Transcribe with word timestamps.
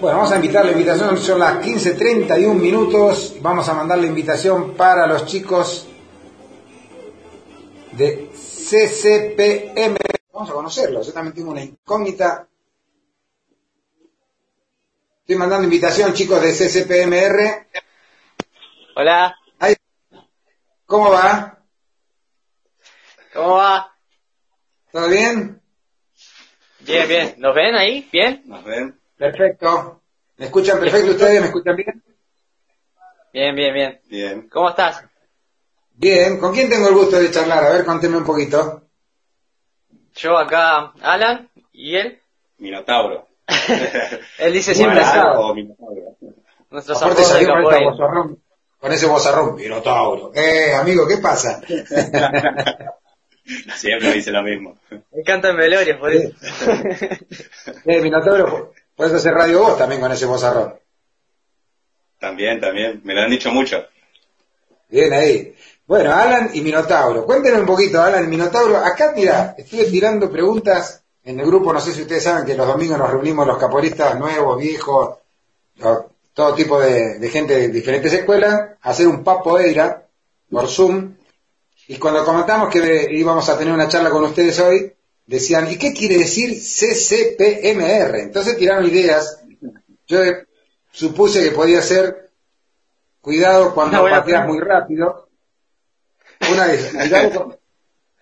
Bueno, 0.00 0.16
vamos 0.16 0.32
a 0.32 0.36
invitar 0.36 0.64
la 0.64 0.72
invitación, 0.72 1.18
son 1.18 1.40
las 1.40 1.62
15.31 1.62 2.54
minutos. 2.54 3.36
Vamos 3.42 3.68
a 3.68 3.74
mandar 3.74 3.98
la 3.98 4.06
invitación 4.06 4.74
para 4.74 5.06
los 5.06 5.26
chicos 5.26 5.86
de 7.92 8.30
CCPM. 8.32 9.98
Vamos 10.32 10.48
a 10.48 10.54
conocerlos, 10.54 11.06
yo 11.06 11.12
también 11.12 11.34
tengo 11.34 11.50
una 11.50 11.62
incógnita. 11.62 12.48
Estoy 15.20 15.36
mandando 15.36 15.64
invitación, 15.64 16.14
chicos 16.14 16.40
de 16.40 16.52
CCPMR. 16.52 17.66
Hola, 18.96 19.36
Ahí. 19.58 19.74
¿Cómo 20.86 21.10
va? 21.10 21.58
¿cómo 23.34 23.56
va? 23.56 23.94
¿Todo 24.90 25.08
bien? 25.08 25.60
Bien, 26.78 27.06
bien. 27.06 27.34
¿Nos 27.36 27.54
ven 27.54 27.74
ahí? 27.74 28.08
¿Bien? 28.10 28.42
¿Nos 28.46 28.64
ven? 28.64 28.99
Perfecto. 29.20 30.00
¿Me 30.38 30.46
escuchan 30.46 30.80
perfecto 30.80 31.10
ustedes? 31.10 31.40
¿Me 31.42 31.46
escuchan 31.48 31.76
bien? 31.76 32.02
Bien, 33.34 33.54
bien, 33.54 33.74
bien. 33.74 34.00
Bien. 34.08 34.48
¿Cómo 34.48 34.70
estás? 34.70 35.04
Bien. 35.92 36.38
¿Con 36.38 36.54
quién 36.54 36.70
tengo 36.70 36.88
el 36.88 36.94
gusto 36.94 37.20
de 37.20 37.30
charlar? 37.30 37.64
A 37.64 37.70
ver, 37.70 37.84
conteme 37.84 38.16
un 38.16 38.24
poquito. 38.24 38.82
Yo 40.16 40.38
acá, 40.38 40.94
Alan, 41.02 41.50
y 41.70 41.96
él. 41.96 42.18
Minotauro. 42.56 43.28
Él 44.38 44.52
dice 44.54 44.74
siempre. 44.74 45.00
Alan. 45.00 45.36
o 45.36 45.54
Minotauro. 45.54 46.16
Nuestros 46.70 47.02
Aparte 47.02 47.22
salió 47.22 47.48
con, 47.48 47.62
esta 47.62 47.84
vozarrón, 47.84 48.42
con 48.78 48.92
ese 48.92 49.06
vozarrón. 49.06 49.54
Minotauro. 49.54 50.32
Eh, 50.34 50.74
amigo, 50.74 51.06
¿qué 51.06 51.18
pasa? 51.18 51.60
Siempre 53.74 54.14
dice 54.14 54.30
lo 54.30 54.42
mismo. 54.42 54.78
Me 54.90 55.20
encantan 55.20 55.56
velorios, 55.56 55.98
por 55.98 56.10
eso. 56.10 56.34
Eh, 57.84 58.00
Minotauro, 58.00 58.72
puedes 59.00 59.14
hacer 59.14 59.32
radio 59.32 59.60
vos 59.60 59.78
también 59.78 59.98
con 59.98 60.12
ese 60.12 60.26
vozarrón. 60.26 60.74
También, 62.18 62.60
también. 62.60 63.00
Me 63.02 63.14
lo 63.14 63.22
han 63.22 63.30
dicho 63.30 63.50
mucho. 63.50 63.82
Bien 64.90 65.10
ahí. 65.14 65.56
Bueno, 65.86 66.12
Alan 66.12 66.50
y 66.52 66.60
Minotauro. 66.60 67.24
Cuéntenme 67.24 67.60
un 67.60 67.66
poquito, 67.66 68.02
Alan 68.02 68.22
y 68.22 68.26
Minotauro. 68.26 68.76
Acá, 68.76 69.14
mira, 69.16 69.54
estuve 69.56 69.84
tirando 69.84 70.30
preguntas 70.30 71.02
en 71.24 71.40
el 71.40 71.46
grupo. 71.46 71.72
No 71.72 71.80
sé 71.80 71.94
si 71.94 72.02
ustedes 72.02 72.24
saben 72.24 72.44
que 72.44 72.54
los 72.54 72.66
domingos 72.66 72.98
nos 72.98 73.10
reunimos 73.10 73.46
los 73.46 73.56
caporistas 73.56 74.18
nuevos, 74.18 74.60
viejos, 74.60 75.16
todo 76.34 76.54
tipo 76.54 76.78
de, 76.78 77.18
de 77.18 77.28
gente 77.30 77.56
de 77.56 77.68
diferentes 77.68 78.12
escuelas, 78.12 78.52
a 78.82 78.90
hacer 78.90 79.08
un 79.08 79.24
papoeira 79.24 80.06
por 80.50 80.68
Zoom. 80.68 81.14
Y 81.88 81.96
cuando 81.96 82.22
comentamos 82.22 82.68
que 82.68 83.06
íbamos 83.12 83.48
a 83.48 83.56
tener 83.56 83.72
una 83.72 83.88
charla 83.88 84.10
con 84.10 84.24
ustedes 84.24 84.60
hoy, 84.60 84.92
decían, 85.26 85.70
¿y 85.70 85.76
qué 85.78 85.92
quiere 85.92 86.18
decir 86.18 86.50
CCPMR? 86.60 88.16
Entonces 88.20 88.56
tiraron 88.56 88.84
ideas. 88.86 89.40
Yo 90.06 90.18
supuse 90.90 91.42
que 91.44 91.50
podía 91.52 91.82
ser 91.82 92.30
cuidado 93.20 93.74
cuando 93.74 94.02
pateas 94.10 94.46
muy 94.46 94.58
rápido. 94.60 95.28
Una 96.52 96.66
esas, 96.72 96.90
cuidado, 96.92 97.30
con- 97.44 97.58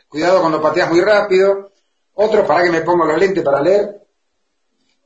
cuidado 0.08 0.40
cuando 0.40 0.60
pateas 0.62 0.90
muy 0.90 1.00
rápido. 1.00 1.72
Otro, 2.14 2.46
para 2.46 2.64
que 2.64 2.70
me 2.70 2.80
pongo 2.82 3.04
los 3.06 3.18
lentes 3.18 3.44
para 3.44 3.62
leer. 3.62 4.06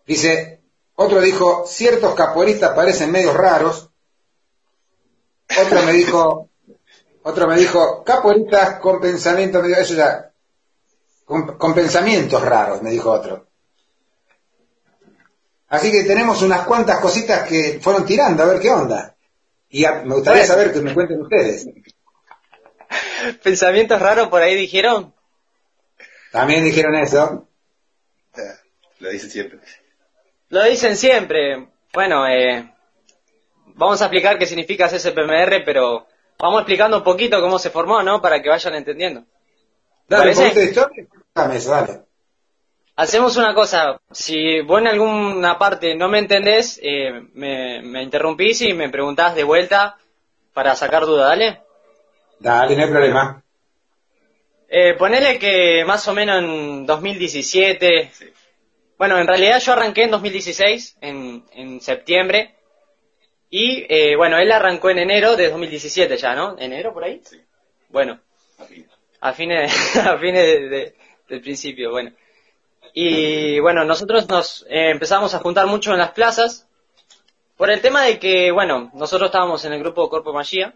Dice, 0.06 0.60
otro 0.96 1.20
dijo, 1.20 1.64
ciertos 1.66 2.14
capoeiristas 2.14 2.74
parecen 2.74 3.12
medios 3.12 3.34
raros. 3.36 3.90
Otro 5.64 5.82
me 5.82 5.92
dijo, 5.92 6.48
otro 7.22 7.46
me 7.46 7.56
dijo, 7.56 8.02
capoeiristas 8.02 8.80
con 8.80 9.00
pensamientos 9.00 9.62
medio, 9.62 9.76
eso 9.76 9.94
ya, 9.94 10.31
con, 11.32 11.56
con 11.56 11.74
pensamientos 11.74 12.42
raros, 12.44 12.82
me 12.82 12.90
dijo 12.90 13.10
otro. 13.10 13.46
Así 15.68 15.90
que 15.90 16.04
tenemos 16.04 16.42
unas 16.42 16.66
cuantas 16.66 17.00
cositas 17.00 17.48
que 17.48 17.80
fueron 17.80 18.04
tirando, 18.04 18.42
a 18.42 18.46
ver 18.46 18.60
qué 18.60 18.70
onda. 18.70 19.16
Y 19.70 19.84
a- 19.86 20.02
me 20.02 20.14
gustaría 20.14 20.44
saber 20.44 20.72
que 20.72 20.80
me 20.82 20.92
cuenten 20.92 21.22
ustedes. 21.22 21.66
Pensamientos 23.42 23.98
raros 24.00 24.28
por 24.28 24.42
ahí 24.42 24.54
dijeron. 24.54 25.14
También 26.30 26.64
dijeron 26.64 26.94
eso. 26.96 27.48
Lo 28.98 29.08
dice 29.08 29.30
siempre. 29.30 29.60
Lo 30.50 30.62
dicen 30.64 30.96
siempre. 30.96 31.68
Bueno, 31.94 32.26
eh, 32.28 32.70
vamos 33.74 34.02
a 34.02 34.04
explicar 34.04 34.38
qué 34.38 34.44
significa 34.44 34.88
CCPMR, 34.88 35.62
pero 35.64 36.06
vamos 36.38 36.60
explicando 36.60 36.98
un 36.98 37.04
poquito 37.04 37.40
cómo 37.40 37.58
se 37.58 37.70
formó, 37.70 38.02
¿no? 38.02 38.20
Para 38.20 38.42
que 38.42 38.50
vayan 38.50 38.74
entendiendo. 38.74 39.24
Dale, 40.06 40.34
¿Parece? 40.34 40.74
Dame 41.34 41.56
eso, 41.56 41.70
dale. 41.70 42.02
Hacemos 42.96 43.36
una 43.38 43.54
cosa, 43.54 44.00
si 44.10 44.60
vos 44.60 44.80
en 44.80 44.88
alguna 44.88 45.58
parte 45.58 45.94
no 45.94 46.08
me 46.08 46.18
entendés, 46.18 46.78
eh, 46.82 47.22
me, 47.32 47.80
me 47.82 48.02
interrumpís 48.02 48.60
y 48.62 48.74
me 48.74 48.90
preguntás 48.90 49.34
de 49.34 49.44
vuelta 49.44 49.96
para 50.52 50.74
sacar 50.76 51.06
duda, 51.06 51.28
¿dale? 51.28 51.60
Dale, 52.38 52.76
no 52.76 52.84
hay 52.84 52.90
problema. 52.90 53.42
Eh, 54.68 54.94
ponele 54.94 55.38
que 55.38 55.84
más 55.86 56.06
o 56.08 56.12
menos 56.14 56.38
en 56.42 56.84
2017, 56.86 58.10
Sí. 58.12 58.26
bueno, 58.98 59.18
en 59.18 59.26
realidad 59.26 59.58
yo 59.60 59.72
arranqué 59.72 60.04
en 60.04 60.10
2016, 60.10 60.96
en, 61.00 61.44
en 61.52 61.80
septiembre, 61.80 62.54
y 63.48 63.86
eh, 63.88 64.16
bueno, 64.16 64.38
él 64.38 64.52
arrancó 64.52 64.90
en 64.90 64.98
enero 64.98 65.36
de 65.36 65.48
2017 65.50 66.16
ya, 66.18 66.34
¿no? 66.34 66.56
¿Enero 66.58 66.92
por 66.92 67.04
ahí? 67.04 67.20
Sí. 67.24 67.40
Bueno, 67.88 68.20
a 69.20 69.32
fines, 69.32 69.96
a 70.06 70.18
fines 70.18 70.42
de- 70.44 70.68
de- 70.68 70.94
del 71.32 71.40
principio, 71.40 71.90
bueno. 71.90 72.12
Y 72.92 73.58
bueno, 73.60 73.84
nosotros 73.84 74.28
nos 74.28 74.66
eh, 74.68 74.90
empezamos 74.90 75.34
a 75.34 75.38
juntar 75.38 75.66
mucho 75.66 75.92
en 75.92 75.98
las 75.98 76.10
plazas 76.10 76.68
por 77.56 77.70
el 77.70 77.80
tema 77.80 78.02
de 78.02 78.18
que, 78.18 78.50
bueno, 78.50 78.90
nosotros 78.92 79.28
estábamos 79.28 79.64
en 79.64 79.72
el 79.72 79.80
grupo 79.80 80.10
Corpo 80.10 80.34
Magia 80.34 80.74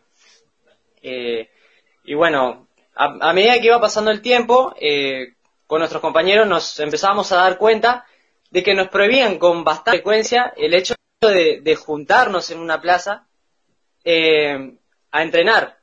eh, 1.02 1.50
y 2.04 2.14
bueno, 2.14 2.68
a, 2.94 3.32
medida 3.34 3.60
que 3.60 3.66
iba 3.66 3.80
pasando 3.80 4.10
el 4.10 4.22
tiempo, 4.22 4.74
eh, 4.80 5.34
con 5.66 5.80
nuestros 5.80 6.00
compañeros 6.00 6.46
nos 6.46 6.80
empezábamos 6.80 7.30
a 7.32 7.36
dar 7.36 7.58
cuenta 7.58 8.06
de 8.50 8.62
que 8.62 8.74
nos 8.74 8.88
prohibían 8.88 9.38
con 9.38 9.62
bastante 9.62 9.90
frecuencia 9.98 10.54
el 10.56 10.72
hecho 10.72 10.94
de, 11.20 11.60
de 11.60 11.76
juntarnos 11.76 12.50
en 12.50 12.60
una 12.60 12.80
plaza 12.80 13.26
a 14.06 15.22
entrenar. 15.22 15.78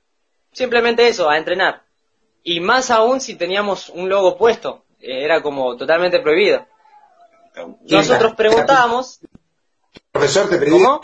Simplemente 0.52 1.08
eso, 1.08 1.30
a 1.30 1.38
entrenar. 1.38 1.84
Y 2.44 2.60
más 2.60 2.92
aún 2.92 3.22
si 3.22 3.36
teníamos 3.36 3.90
un 3.90 4.10
logo 4.10 4.38
puesto, 4.38 4.86
eh, 5.00 5.24
era 5.24 5.42
como 5.42 5.76
totalmente 5.78 6.20
prohibido. 6.20 6.66
¿Quién 7.54 7.76
Nosotros 8.00 8.34
preguntábamos, 8.36 9.20
¿Tu 9.20 10.02
profesor 10.12 10.50
te 10.50 10.58
prohibía? 10.58 10.86
¿cómo? 10.86 11.02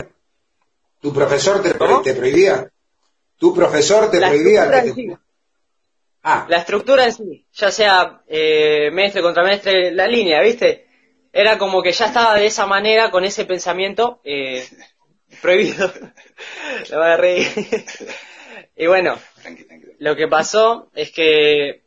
¿Tu 1.00 1.12
profesor 1.14 1.62
te, 1.62 1.78
¿Cómo? 1.78 2.02
te 2.02 2.14
prohibía? 2.14 2.70
¿Tu 3.38 3.54
profesor 3.54 4.10
te 4.10 4.20
La 4.20 4.28
prohibía? 4.28 4.64
estructura 4.64 4.82
que 4.82 4.88
en 4.88 4.94
te- 4.94 5.02
sí. 5.02 5.16
Ah, 6.22 6.44
La 6.50 6.58
estructura 6.58 7.04
en 7.06 7.12
sí, 7.14 7.46
ya 7.54 7.70
sea 7.70 8.22
eh, 8.28 8.90
mestre 8.92 9.22
contra 9.22 9.42
mestre, 9.42 9.90
la 9.92 10.06
línea, 10.06 10.42
¿viste? 10.42 10.86
Era 11.32 11.56
como 11.56 11.80
que 11.82 11.92
ya 11.92 12.06
estaba 12.06 12.34
de 12.34 12.44
esa 12.46 12.66
manera, 12.66 13.10
con 13.10 13.24
ese 13.24 13.46
pensamiento 13.46 14.20
eh, 14.24 14.68
prohibido. 15.40 15.90
Me 16.90 16.96
voy 16.96 17.06
a 17.06 17.16
reír. 17.16 17.46
Y 18.80 18.86
bueno, 18.86 19.18
Tranqui, 19.42 19.64
tranqui. 19.64 19.88
lo 19.98 20.16
que 20.16 20.26
pasó 20.26 20.88
es 20.94 21.12
que 21.12 21.82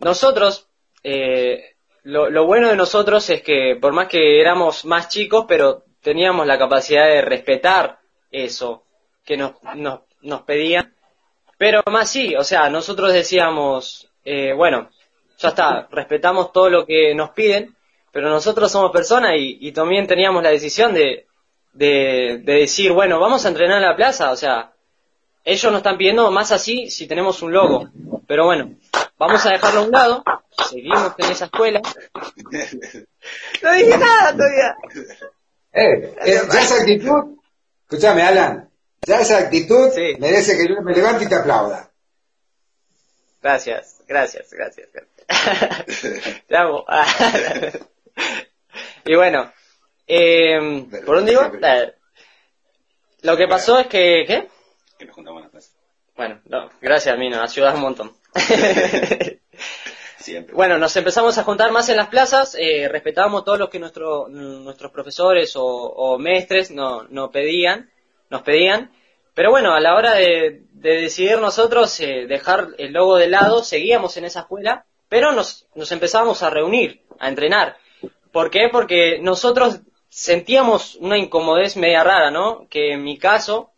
nosotros, 0.00 0.66
eh, 1.04 1.76
lo, 2.02 2.30
lo 2.30 2.46
bueno 2.46 2.68
de 2.68 2.74
nosotros 2.74 3.30
es 3.30 3.42
que 3.42 3.78
por 3.80 3.92
más 3.92 4.08
que 4.08 4.40
éramos 4.40 4.84
más 4.84 5.08
chicos, 5.08 5.44
pero 5.46 5.84
teníamos 6.00 6.44
la 6.48 6.58
capacidad 6.58 7.06
de 7.06 7.22
respetar 7.22 8.00
eso 8.32 8.82
que 9.24 9.36
nos, 9.36 9.52
nos, 9.76 10.00
nos 10.22 10.42
pedían. 10.42 10.96
Pero 11.58 11.80
más 11.86 12.10
sí, 12.10 12.34
o 12.34 12.42
sea, 12.42 12.68
nosotros 12.68 13.12
decíamos, 13.12 14.10
eh, 14.24 14.52
bueno, 14.52 14.90
ya 15.38 15.50
está, 15.50 15.86
respetamos 15.92 16.52
todo 16.52 16.68
lo 16.70 16.84
que 16.84 17.14
nos 17.14 17.30
piden, 17.30 17.76
pero 18.10 18.28
nosotros 18.30 18.72
somos 18.72 18.90
personas 18.90 19.36
y, 19.36 19.58
y 19.60 19.70
también 19.70 20.08
teníamos 20.08 20.42
la 20.42 20.50
decisión 20.50 20.92
de, 20.92 21.26
de, 21.72 22.40
de 22.42 22.52
decir, 22.54 22.90
bueno, 22.90 23.20
vamos 23.20 23.44
a 23.44 23.48
entrenar 23.48 23.76
en 23.76 23.88
la 23.88 23.94
plaza, 23.94 24.32
o 24.32 24.36
sea, 24.36 24.71
ellos 25.44 25.72
nos 25.72 25.80
están 25.80 25.98
pidiendo 25.98 26.30
más 26.30 26.52
así 26.52 26.90
si 26.90 27.06
tenemos 27.06 27.42
un 27.42 27.52
logo. 27.52 27.88
Pero 28.26 28.44
bueno, 28.46 28.74
vamos 29.18 29.44
a 29.46 29.50
dejarlo 29.50 29.80
a 29.80 29.84
un 29.84 29.90
lado, 29.90 30.24
seguimos 30.68 31.12
en 31.18 31.30
esa 31.30 31.44
escuela. 31.46 31.80
No 33.62 33.72
dije 33.74 33.96
nada 33.96 34.32
todavía. 34.36 34.76
eh, 35.72 36.14
eh, 36.26 36.40
ya 36.52 36.60
esa 36.60 36.74
actitud, 36.80 37.36
escúchame 37.84 38.22
Alan, 38.22 38.68
ya 39.06 39.20
esa 39.20 39.38
actitud 39.38 39.90
Sí. 39.94 40.16
merece 40.18 40.56
que 40.56 40.68
yo 40.68 40.82
me 40.82 40.92
levante 40.92 41.24
y 41.24 41.28
te 41.28 41.36
aplauda. 41.36 41.88
Gracias, 43.40 44.00
gracias, 44.08 44.50
gracias. 44.52 44.88
gracias. 44.92 46.42
Te 46.48 46.56
amo. 46.56 46.84
y 49.04 49.14
bueno, 49.14 49.50
eh, 50.06 50.86
¿por 51.06 51.16
dónde 51.16 51.32
iba? 51.32 51.50
Eh, 51.62 51.94
Lo 53.22 53.36
que 53.36 53.46
pasó 53.48 53.78
es 53.78 53.86
que, 53.86 54.24
¿qué? 54.26 54.48
Que 55.02 55.06
nos 55.06 55.16
juntamos 55.16 55.40
en 55.40 55.46
la 55.46 55.50
plaza. 55.50 55.70
Bueno, 56.14 56.40
no, 56.44 56.70
gracias, 56.80 57.18
Mino, 57.18 57.42
ayudas 57.42 57.74
un 57.74 57.80
montón. 57.80 58.12
Siempre. 60.16 60.54
Bueno, 60.54 60.78
nos 60.78 60.94
empezamos 60.94 61.36
a 61.38 61.42
juntar 61.42 61.72
más 61.72 61.88
en 61.88 61.96
las 61.96 62.06
plazas, 62.06 62.56
eh, 62.56 62.86
respetábamos 62.88 63.44
todo 63.44 63.56
lo 63.56 63.68
que 63.68 63.80
nuestro, 63.80 64.28
nuestros 64.28 64.92
profesores 64.92 65.56
o, 65.56 65.64
o 65.64 66.20
maestres 66.20 66.70
no, 66.70 67.02
no 67.10 67.32
pedían, 67.32 67.90
nos 68.30 68.42
pedían, 68.42 68.92
pero 69.34 69.50
bueno, 69.50 69.74
a 69.74 69.80
la 69.80 69.96
hora 69.96 70.14
de, 70.14 70.66
de 70.70 71.00
decidir 71.00 71.40
nosotros 71.40 71.98
eh, 71.98 72.26
dejar 72.28 72.68
el 72.78 72.92
logo 72.92 73.16
de 73.16 73.26
lado, 73.26 73.64
seguíamos 73.64 74.16
en 74.18 74.26
esa 74.26 74.42
escuela, 74.42 74.86
pero 75.08 75.32
nos, 75.32 75.66
nos 75.74 75.90
empezábamos 75.90 76.44
a 76.44 76.50
reunir, 76.50 77.02
a 77.18 77.28
entrenar. 77.28 77.76
¿Por 78.30 78.52
qué? 78.52 78.68
Porque 78.70 79.18
nosotros 79.20 79.80
sentíamos 80.08 80.94
una 80.94 81.18
incomodez 81.18 81.76
media 81.76 82.04
rara, 82.04 82.30
¿no? 82.30 82.68
Que 82.68 82.92
en 82.92 83.02
mi 83.02 83.18
caso, 83.18 83.71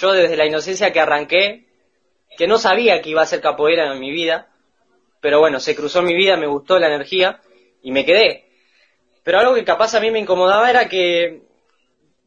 yo 0.00 0.12
desde 0.12 0.36
la 0.36 0.46
inocencia 0.46 0.92
que 0.92 1.00
arranqué, 1.00 1.66
que 2.36 2.46
no 2.46 2.58
sabía 2.58 3.02
que 3.02 3.10
iba 3.10 3.22
a 3.22 3.26
ser 3.26 3.40
capoeira 3.40 3.92
en 3.92 4.00
mi 4.00 4.10
vida, 4.10 4.48
pero 5.20 5.40
bueno, 5.40 5.60
se 5.60 5.76
cruzó 5.76 6.02
mi 6.02 6.14
vida, 6.14 6.36
me 6.36 6.46
gustó 6.46 6.78
la 6.78 6.86
energía 6.86 7.40
y 7.82 7.92
me 7.92 8.04
quedé. 8.04 8.46
Pero 9.22 9.38
algo 9.38 9.54
que 9.54 9.64
capaz 9.64 9.94
a 9.94 10.00
mí 10.00 10.10
me 10.10 10.18
incomodaba 10.18 10.70
era 10.70 10.88
que 10.88 11.42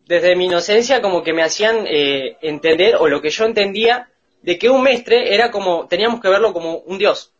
desde 0.05 0.35
mi 0.35 0.45
inocencia 0.45 1.01
como 1.01 1.23
que 1.23 1.33
me 1.33 1.43
hacían 1.43 1.85
eh, 1.87 2.37
entender, 2.41 2.95
o 2.97 3.07
lo 3.07 3.21
que 3.21 3.29
yo 3.29 3.45
entendía, 3.45 4.09
de 4.41 4.59
que 4.59 4.69
un 4.69 4.83
mestre 4.83 5.33
era 5.33 5.49
como, 5.49 5.87
teníamos 5.87 6.21
que 6.21 6.29
verlo 6.29 6.53
como 6.53 6.77
un 6.79 6.97
dios. 6.97 7.33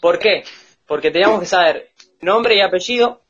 ¿Por 0.00 0.18
qué? 0.18 0.44
Porque 0.86 1.10
teníamos 1.10 1.40
que 1.40 1.46
saber 1.46 1.90
nombre 2.20 2.56
y 2.56 2.60
apellido, 2.60 3.22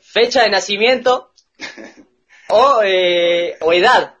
fecha 0.00 0.42
de 0.42 0.50
nacimiento 0.50 1.30
o, 2.48 2.82
eh, 2.82 3.56
o 3.60 3.72
edad. 3.72 4.14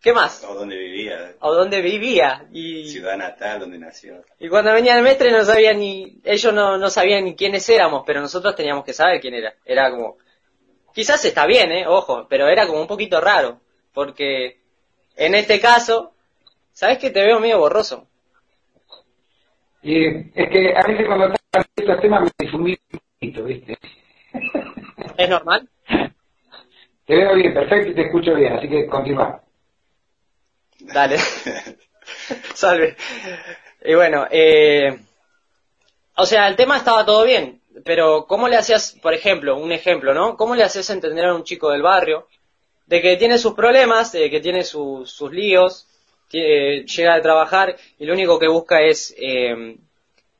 ¿Qué 0.00 0.12
más? 0.12 0.44
O 0.44 0.54
donde 0.54 0.76
vivía, 0.76 1.34
O 1.40 1.54
dónde 1.54 1.82
vivía. 1.82 2.46
Y, 2.52 2.88
ciudad 2.88 3.16
natal, 3.16 3.60
donde 3.60 3.78
nació. 3.78 4.22
y 4.38 4.48
cuando 4.48 4.72
venía 4.72 4.96
el 4.96 5.02
mestre 5.02 5.32
no 5.32 5.42
sabía 5.44 5.72
ni, 5.72 6.20
ellos 6.24 6.54
no, 6.54 6.78
no 6.78 6.88
sabían 6.88 7.24
ni 7.24 7.34
quiénes 7.34 7.68
éramos, 7.68 8.04
pero 8.06 8.20
nosotros 8.20 8.54
teníamos 8.54 8.84
que 8.84 8.92
saber 8.92 9.20
quién 9.20 9.34
era. 9.34 9.54
Era 9.64 9.90
como, 9.90 10.16
quizás 10.94 11.24
está 11.24 11.46
bien, 11.46 11.72
eh, 11.72 11.86
ojo, 11.86 12.26
pero 12.28 12.46
era 12.46 12.66
como 12.66 12.80
un 12.80 12.86
poquito 12.86 13.20
raro, 13.20 13.60
porque 13.92 14.60
en 15.16 15.34
este 15.34 15.58
caso, 15.58 16.12
¿sabes 16.72 16.98
que 16.98 17.10
te 17.10 17.24
veo 17.24 17.40
medio 17.40 17.58
borroso? 17.58 18.06
Y 19.82 20.06
es 20.06 20.48
que 20.50 20.74
a 20.76 20.86
veces 20.86 21.06
cuando 21.06 21.26
están 21.26 21.64
estos 21.74 22.00
temas 22.00 22.22
me 22.22 22.30
difumí 22.38 22.78
un 22.92 23.00
poquito, 23.00 23.44
¿viste? 23.44 23.78
¿Es 25.16 25.28
normal? 25.28 25.68
Te 27.04 27.16
veo 27.16 27.34
bien, 27.34 27.52
perfecto 27.52 27.90
y 27.90 27.94
te 27.94 28.02
escucho 28.02 28.34
bien, 28.34 28.52
así 28.52 28.68
que 28.68 28.86
continúa. 28.86 29.42
Dale. 30.98 31.18
Salve. 32.54 32.96
Y 33.84 33.94
bueno, 33.94 34.26
eh, 34.32 34.98
o 36.16 36.26
sea, 36.26 36.48
el 36.48 36.56
tema 36.56 36.76
estaba 36.76 37.06
todo 37.06 37.24
bien, 37.24 37.62
pero 37.84 38.26
¿cómo 38.26 38.48
le 38.48 38.56
hacías, 38.56 38.96
por 39.00 39.14
ejemplo, 39.14 39.56
un 39.56 39.70
ejemplo, 39.70 40.12
¿no? 40.12 40.36
¿Cómo 40.36 40.56
le 40.56 40.64
hacías 40.64 40.90
entender 40.90 41.26
a 41.26 41.36
un 41.36 41.44
chico 41.44 41.70
del 41.70 41.82
barrio 41.82 42.26
de 42.86 43.00
que 43.00 43.16
tiene 43.16 43.38
sus 43.38 43.54
problemas, 43.54 44.10
de 44.10 44.28
que 44.28 44.40
tiene 44.40 44.64
sus, 44.64 45.12
sus 45.12 45.30
líos, 45.30 45.86
que, 46.28 46.84
llega 46.84 47.14
de 47.14 47.22
trabajar 47.22 47.76
y 47.96 48.04
lo 48.04 48.14
único 48.14 48.36
que 48.40 48.48
busca 48.48 48.82
es 48.82 49.14
eh, 49.18 49.76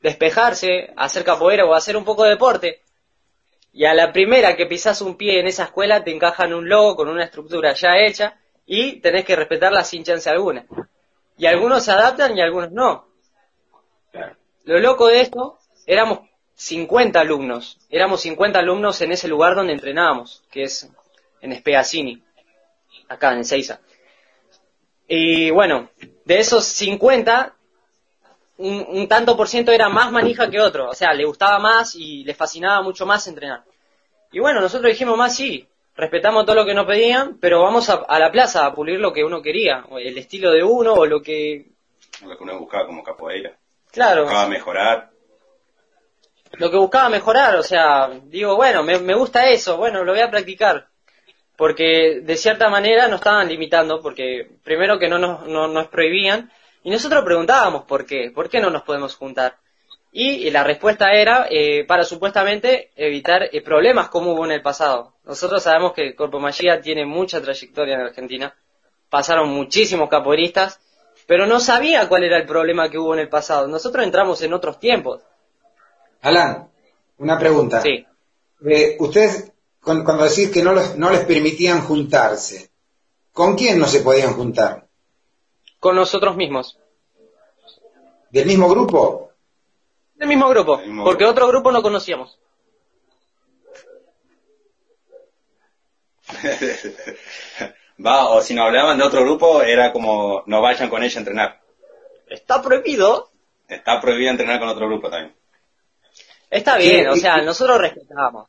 despejarse, 0.01 0.93
hacer 0.97 1.23
capoeira 1.23 1.67
o 1.67 1.75
hacer 1.75 1.97
un 1.97 2.05
poco 2.05 2.25
de 2.25 2.31
deporte? 2.31 2.81
Y 3.73 3.85
a 3.85 3.95
la 3.95 4.13
primera 4.13 4.57
que 4.57 4.67
pisas 4.67 5.03
un 5.03 5.17
pie 5.17 5.39
en 5.39 5.47
esa 5.47 5.65
escuela 5.65 6.03
te 6.03 6.11
encajan 6.11 6.53
un 6.53 6.69
logo 6.69 6.97
con 6.97 7.09
una 7.09 7.23
estructura 7.23 7.75
ya 7.75 7.97
hecha 7.99 8.39
y 8.71 9.01
tenés 9.01 9.25
que 9.25 9.35
respetarla 9.35 9.83
sin 9.83 10.05
chance 10.05 10.29
alguna. 10.29 10.67
Y 11.39 11.47
algunos 11.47 11.85
se 11.85 11.91
adaptan 11.91 12.37
y 12.37 12.43
algunos 12.43 12.71
no. 12.71 13.09
Lo 14.65 14.79
loco 14.79 15.09
de 15.09 15.23
esto, 15.23 15.59
éramos 15.87 16.21
50 16.55 17.19
alumnos, 17.19 17.79
éramos 17.89 18.21
50 18.21 18.59
alumnos 18.59 19.01
en 19.01 19.13
ese 19.13 19.27
lugar 19.27 19.55
donde 19.55 19.73
entrenábamos, 19.73 20.45
que 20.51 20.65
es 20.65 20.87
en 21.41 21.57
Spegacini, 21.57 22.23
acá 23.09 23.33
en 23.33 23.47
Seiza. 23.47 23.81
Y 25.07 25.51
bueno, 25.51 25.89
de 26.27 26.39
esos 26.39 26.67
50, 26.67 27.55
un, 28.59 28.87
un 28.87 29.09
tanto 29.09 29.35
por 29.35 29.49
ciento 29.49 29.73
era 29.73 29.89
más 29.89 30.13
manija 30.13 30.51
que 30.51 30.61
otro, 30.61 30.91
o 30.91 30.95
sea, 30.95 31.15
le 31.15 31.25
gustaba 31.25 31.59
más 31.59 31.95
y 31.95 32.23
le 32.23 32.35
fascinaba 32.35 32.83
mucho 32.83 33.07
más 33.07 33.27
entrenar. 33.29 33.65
Y 34.31 34.41
bueno, 34.41 34.61
nosotros 34.61 34.91
dijimos 34.93 35.17
más, 35.17 35.35
sí, 35.35 35.67
respetamos 35.99 36.47
todo 36.47 36.55
lo 36.57 36.65
que 36.65 36.75
nos 36.75 36.87
pedían, 36.87 37.39
pero 37.41 37.61
vamos 37.61 37.91
a, 37.91 37.95
a 38.09 38.19
la 38.21 38.31
plaza 38.31 38.65
a 38.65 38.73
pulir 38.73 39.01
lo 39.01 39.13
que 39.13 39.25
uno 39.25 39.43
quería, 39.43 39.85
o 39.91 39.99
el 39.99 40.17
estilo 40.17 40.53
de 40.53 40.63
uno 40.63 40.95
o 40.95 41.05
lo 41.07 41.21
que... 41.21 41.67
Lo 42.25 42.39
que 42.39 42.45
uno 42.45 42.59
buscaba 42.59 42.87
como 42.87 43.03
capoeira. 43.03 43.53
Claro, 43.91 44.23
Buscaba 44.23 44.49
mejorar. 44.49 45.11
lo 46.53 46.71
que 46.71 46.77
buscaba 46.77 47.09
mejorar, 47.09 47.57
o 47.57 47.63
sea, 47.63 48.11
digo, 48.25 48.55
bueno, 48.55 48.83
me, 48.85 48.99
me 49.01 49.15
gusta 49.15 49.51
eso, 49.51 49.77
bueno, 49.77 50.05
lo 50.05 50.13
voy 50.13 50.21
a 50.23 50.31
practicar. 50.31 50.87
Porque 51.57 52.21
de 52.23 52.37
cierta 52.37 52.69
manera 52.69 53.09
nos 53.09 53.19
estaban 53.19 53.49
limitando, 53.49 54.01
porque 54.01 54.49
primero 54.63 55.01
que 55.01 55.09
no 55.09 55.19
nos, 55.19 55.47
no, 55.49 55.67
nos 55.67 55.89
prohibían, 55.89 56.53
y 56.85 56.91
nosotros 56.91 57.25
preguntábamos 57.25 57.83
por 57.85 58.07
qué, 58.07 58.31
por 58.33 58.49
qué 58.49 58.61
no 58.61 58.71
nos 58.71 58.83
podemos 58.83 59.17
juntar. 59.17 59.57
Y 60.11 60.51
la 60.51 60.65
respuesta 60.65 61.13
era 61.13 61.47
eh, 61.51 61.85
para 61.85 62.03
supuestamente 62.03 62.91
evitar 62.97 63.43
eh, 63.53 63.61
problemas 63.63 64.09
como 64.09 64.33
hubo 64.33 64.45
en 64.47 64.53
el 64.53 64.63
pasado. 64.63 65.13
Nosotros 65.25 65.63
sabemos 65.63 65.93
que 65.93 66.15
Corpo 66.15 66.41
Magia 66.41 66.81
tiene 66.81 67.05
mucha 67.05 67.43
trayectoria 67.43 67.95
en 67.97 68.01
Argentina, 68.01 68.55
pasaron 69.11 69.51
muchísimos 69.51 70.09
capoeiristas, 70.09 70.81
pero 71.27 71.47
no 71.47 71.61
sabía 71.61 72.09
cuál 72.09 72.25
era 72.25 72.39
el 72.39 72.47
problema 72.47 72.89
que 72.91 72.99
hubo 72.99 73.13
en 73.15 73.21
el 73.21 73.29
pasado. 73.29 73.69
Nosotros 73.69 74.03
entramos 74.05 74.41
en 74.43 74.55
otros 74.55 74.81
tiempos. 74.81 75.21
Alan, 76.23 76.69
una 77.19 77.39
pregunta. 77.39 77.83
Sí. 77.83 78.07
Eh, 78.69 78.97
ustedes, 78.99 79.53
cuando 79.83 80.25
decís 80.25 80.51
que 80.51 80.63
no, 80.63 80.73
los- 80.73 80.97
no 80.97 81.11
les 81.11 81.25
permitían 81.27 81.83
juntarse, 81.83 82.71
¿con 83.33 83.57
quién 83.57 83.79
no 83.79 83.87
se 83.87 84.01
podían 84.01 84.33
juntar? 84.33 84.87
Con 85.79 85.95
nosotros 85.97 86.35
mismos. 86.35 86.79
¿Del 88.31 88.47
mismo 88.47 88.69
grupo? 88.69 89.28
Del 90.19 90.29
mismo 90.29 90.49
grupo, 90.49 90.77
Del 90.77 90.87
mismo 90.89 91.05
porque 91.05 91.25
grupo. 91.25 91.33
otro 91.33 91.49
grupo 91.49 91.73
no 91.73 91.81
conocíamos. 91.83 92.39
Va, 98.05 98.29
o 98.29 98.41
si 98.41 98.55
nos 98.55 98.67
hablaban 98.67 98.97
de 98.99 99.05
otro 99.05 99.23
grupo, 99.23 99.63
era 99.63 99.93
como, 99.93 100.43
no 100.47 100.61
vayan 100.61 100.89
con 100.89 101.03
ella 101.03 101.17
a 101.17 101.19
entrenar. 101.19 101.61
Está 102.29 102.63
prohibido. 102.63 103.31
Está 103.69 104.01
prohibido 104.01 104.31
entrenar 104.31 104.61
con 104.61 104.69
otro 104.69 104.87
grupo 104.87 105.11
también. 105.11 105.35
Está 106.51 106.79
Sí, 106.81 106.89
bien, 106.89 107.09
o 107.09 107.17
y- 107.17 107.21
sea, 107.21 107.43
y- 107.43 107.45
nosotros 107.45 107.79
respetábamos. 107.79 108.49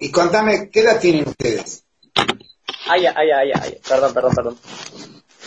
Y 0.00 0.10
contame, 0.10 0.70
¿qué 0.70 0.80
edad 0.80 1.00
tienen 1.00 1.28
ustedes? 1.28 1.84
Ay, 2.88 3.06
ay, 3.06 3.30
ay, 3.30 3.52
ay, 3.60 3.78
perdón, 3.86 4.14
perdón, 4.14 4.34
perdón. 4.34 4.58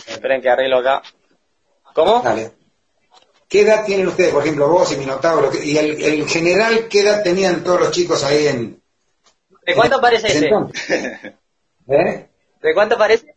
Esperen 0.07 0.41
que 0.41 0.49
arreglo 0.49 0.77
acá. 0.79 1.01
¿Cómo? 1.93 2.21
Dale. 2.21 2.51
¿Qué 3.51 3.61
edad 3.63 3.83
tienen 3.85 4.07
ustedes, 4.07 4.31
por 4.31 4.43
ejemplo, 4.43 4.69
vos 4.69 4.93
y 4.93 4.95
Minotauro? 4.95 5.51
Y 5.61 5.77
el, 5.77 6.01
el 6.01 6.25
general, 6.25 6.87
¿qué 6.87 7.01
edad 7.01 7.21
tenían 7.21 7.65
todos 7.65 7.81
los 7.81 7.91
chicos 7.91 8.23
ahí 8.23 8.47
en... 8.47 8.81
¿De 9.65 9.75
cuánto 9.75 9.99
parece 9.99 10.27
ese? 10.27 10.49
¿Eh? 11.89 12.29
¿De 12.61 12.73
cuánto 12.73 12.97
parece? 12.97 13.35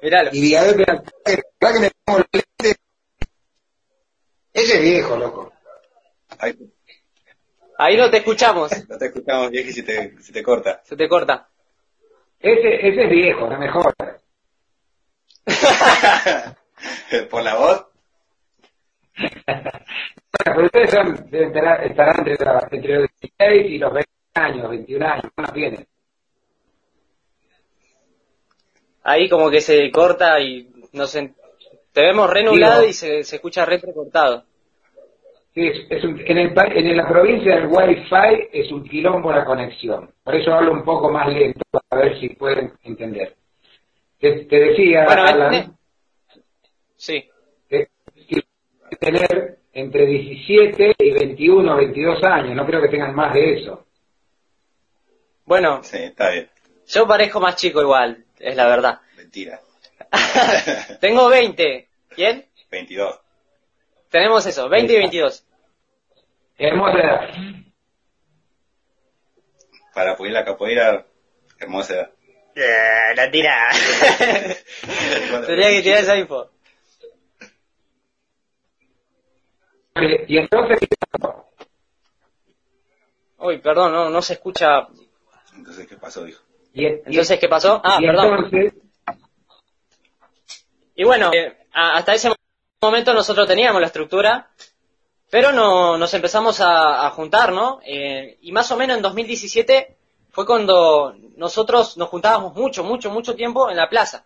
Míralo. 0.00 0.30
Y 0.32 0.54
a 0.54 0.62
ver, 0.62 0.80
espera, 0.80 1.02
espera 1.24 1.72
que 1.72 1.80
me 1.80 1.90
pongo 2.04 2.18
los 2.20 2.28
lentes. 2.32 2.76
Ese 4.52 4.76
es 4.76 4.82
viejo, 4.82 5.16
loco. 5.16 5.52
Ahí 7.78 7.96
no 7.96 8.08
te 8.08 8.18
escuchamos, 8.18 8.70
no 8.88 8.98
te 8.98 9.06
escuchamos 9.06 9.50
bien 9.50 9.66
que 9.66 9.72
si 9.72 9.82
te, 9.82 10.14
si 10.22 10.32
te 10.32 10.44
corta. 10.44 10.80
se 10.84 10.96
te 10.96 11.08
corta. 11.08 11.48
Ese, 12.38 12.86
ese 12.88 13.02
es 13.02 13.10
viejo, 13.10 13.50
no 13.50 13.58
mejor. 13.58 13.92
Por 17.30 17.42
la 17.42 17.56
voz, 17.56 17.91
Pero 20.44 20.64
ustedes 20.66 20.90
son, 20.90 21.30
deben 21.30 21.48
estar, 21.56 21.84
estarán 21.84 22.28
entre, 22.28 22.94
los 22.96 23.10
16 23.20 23.70
y 23.70 23.78
los 23.78 23.92
20 23.92 24.10
años, 24.34 24.70
21 24.70 25.06
años, 25.06 25.24
no 25.36 25.44
tienen. 25.52 25.86
Ahí 29.04 29.28
como 29.28 29.50
que 29.50 29.60
se 29.60 29.90
corta 29.90 30.38
y 30.40 30.68
no 30.92 31.06
sé, 31.06 31.34
te 31.92 32.00
vemos 32.02 32.30
re 32.30 32.42
nublado 32.44 32.80
Digo- 32.80 32.90
y 32.90 32.92
se, 32.92 33.24
se 33.24 33.36
escucha 33.36 33.64
re 33.64 33.76
entrecortado. 33.76 34.44
Sí, 35.54 35.66
es, 35.66 35.86
es 35.90 36.04
un- 36.04 36.18
en, 36.24 36.38
el, 36.38 36.52
en 36.56 36.96
la 36.96 37.06
provincia 37.08 37.56
del 37.56 37.66
Wi-Fi 37.66 38.48
es 38.52 38.70
un 38.72 38.84
quilombo 38.88 39.32
la 39.32 39.44
conexión. 39.44 40.10
Por 40.24 40.34
eso 40.34 40.52
hablo 40.52 40.72
un 40.72 40.84
poco 40.84 41.10
más 41.10 41.28
lento, 41.28 41.60
a 41.90 41.96
ver 41.96 42.18
si 42.20 42.30
pueden 42.30 42.72
entender. 42.84 43.36
Te, 44.18 44.44
te 44.46 44.56
decía, 44.58 45.04
Bueno, 45.04 45.22
Alan, 45.24 45.54
este- 45.54 45.72
sí. 46.96 47.28
Tener 49.02 49.58
entre 49.72 50.06
17 50.06 50.94
y 50.98 51.10
21, 51.12 51.76
22 51.76 52.22
años. 52.24 52.54
No 52.54 52.64
creo 52.64 52.80
que 52.80 52.88
tengan 52.88 53.14
más 53.14 53.34
de 53.34 53.54
eso. 53.54 53.84
Bueno, 55.44 55.82
sí, 55.82 55.98
está 55.98 56.30
bien. 56.30 56.48
yo 56.86 57.06
parezco 57.06 57.40
más 57.40 57.56
chico 57.56 57.82
igual, 57.82 58.24
es 58.38 58.56
la 58.56 58.66
verdad. 58.68 59.00
Mentira. 59.16 59.60
Tengo 61.00 61.28
20. 61.28 61.88
¿Quién? 62.14 62.46
22. 62.70 63.20
Tenemos 64.08 64.46
eso, 64.46 64.68
20 64.68 64.92
y 64.92 64.96
22. 64.96 65.44
Hermosa 66.58 66.98
edad. 66.98 67.20
Para 69.94 70.12
apoyar 70.12 70.34
la 70.34 70.44
capoeira, 70.44 71.06
hermosa 71.58 71.94
edad. 71.94 72.10
Eh, 72.54 73.14
la 73.16 73.30
tira. 73.30 73.68
Tenía 75.46 75.70
que 75.70 75.82
tirar 75.82 76.02
esa 76.02 76.16
info. 76.16 76.51
Y 80.28 80.38
entonces, 80.38 80.78
Uy, 83.38 83.58
perdón, 83.58 83.92
no, 83.92 84.08
no 84.10 84.22
se 84.22 84.34
escucha. 84.34 84.86
Entonces, 85.56 85.86
¿qué 85.86 85.96
pasó, 85.96 86.24
dijo? 86.24 86.42
y, 86.72 86.84
y- 86.84 86.86
Entonces, 86.86 87.38
¿qué 87.38 87.48
pasó? 87.48 87.80
Ah, 87.84 87.98
y 88.00 88.06
perdón. 88.06 88.34
entonces, 88.44 88.74
Y 90.94 91.04
bueno, 91.04 91.30
eh, 91.34 91.56
hasta 91.72 92.14
ese 92.14 92.30
momento 92.80 93.12
nosotros 93.12 93.46
teníamos 93.48 93.80
la 93.80 93.88
estructura, 93.88 94.48
pero 95.30 95.52
no, 95.52 95.98
nos 95.98 96.12
empezamos 96.14 96.60
a, 96.60 97.06
a 97.06 97.10
juntar, 97.10 97.52
¿no? 97.52 97.80
Eh, 97.84 98.38
y 98.42 98.52
más 98.52 98.70
o 98.70 98.76
menos 98.76 98.96
en 98.96 99.02
2017 99.02 99.96
fue 100.30 100.46
cuando 100.46 101.14
nosotros 101.36 101.96
nos 101.96 102.08
juntábamos 102.08 102.54
mucho, 102.54 102.84
mucho, 102.84 103.10
mucho 103.10 103.34
tiempo 103.34 103.68
en 103.70 103.76
la 103.76 103.88
plaza. 103.88 104.24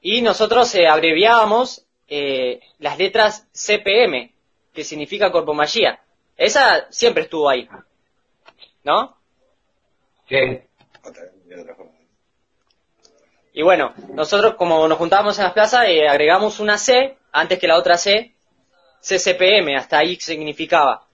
Y 0.00 0.22
nosotros 0.22 0.74
eh, 0.74 0.86
abreviábamos 0.86 1.84
eh, 2.08 2.60
las 2.78 2.98
letras 2.98 3.46
CPM, 3.52 4.31
que 4.72 4.84
significa 4.84 5.30
Corpomagía. 5.30 6.00
Esa 6.36 6.86
siempre 6.90 7.24
estuvo 7.24 7.48
ahí, 7.48 7.68
¿no? 8.84 9.16
sí. 10.28 10.62
Y 13.54 13.62
bueno, 13.62 13.92
nosotros 14.14 14.54
como 14.54 14.88
nos 14.88 14.96
juntábamos 14.96 15.38
en 15.38 15.44
las 15.44 15.52
plazas, 15.52 15.84
eh, 15.86 16.08
agregamos 16.08 16.58
una 16.58 16.78
C 16.78 17.18
antes 17.32 17.58
que 17.58 17.68
la 17.68 17.76
otra 17.76 17.98
C, 17.98 18.32
CCPM, 19.02 19.76
hasta 19.76 19.98
ahí 19.98 20.16
significaba. 20.16 21.06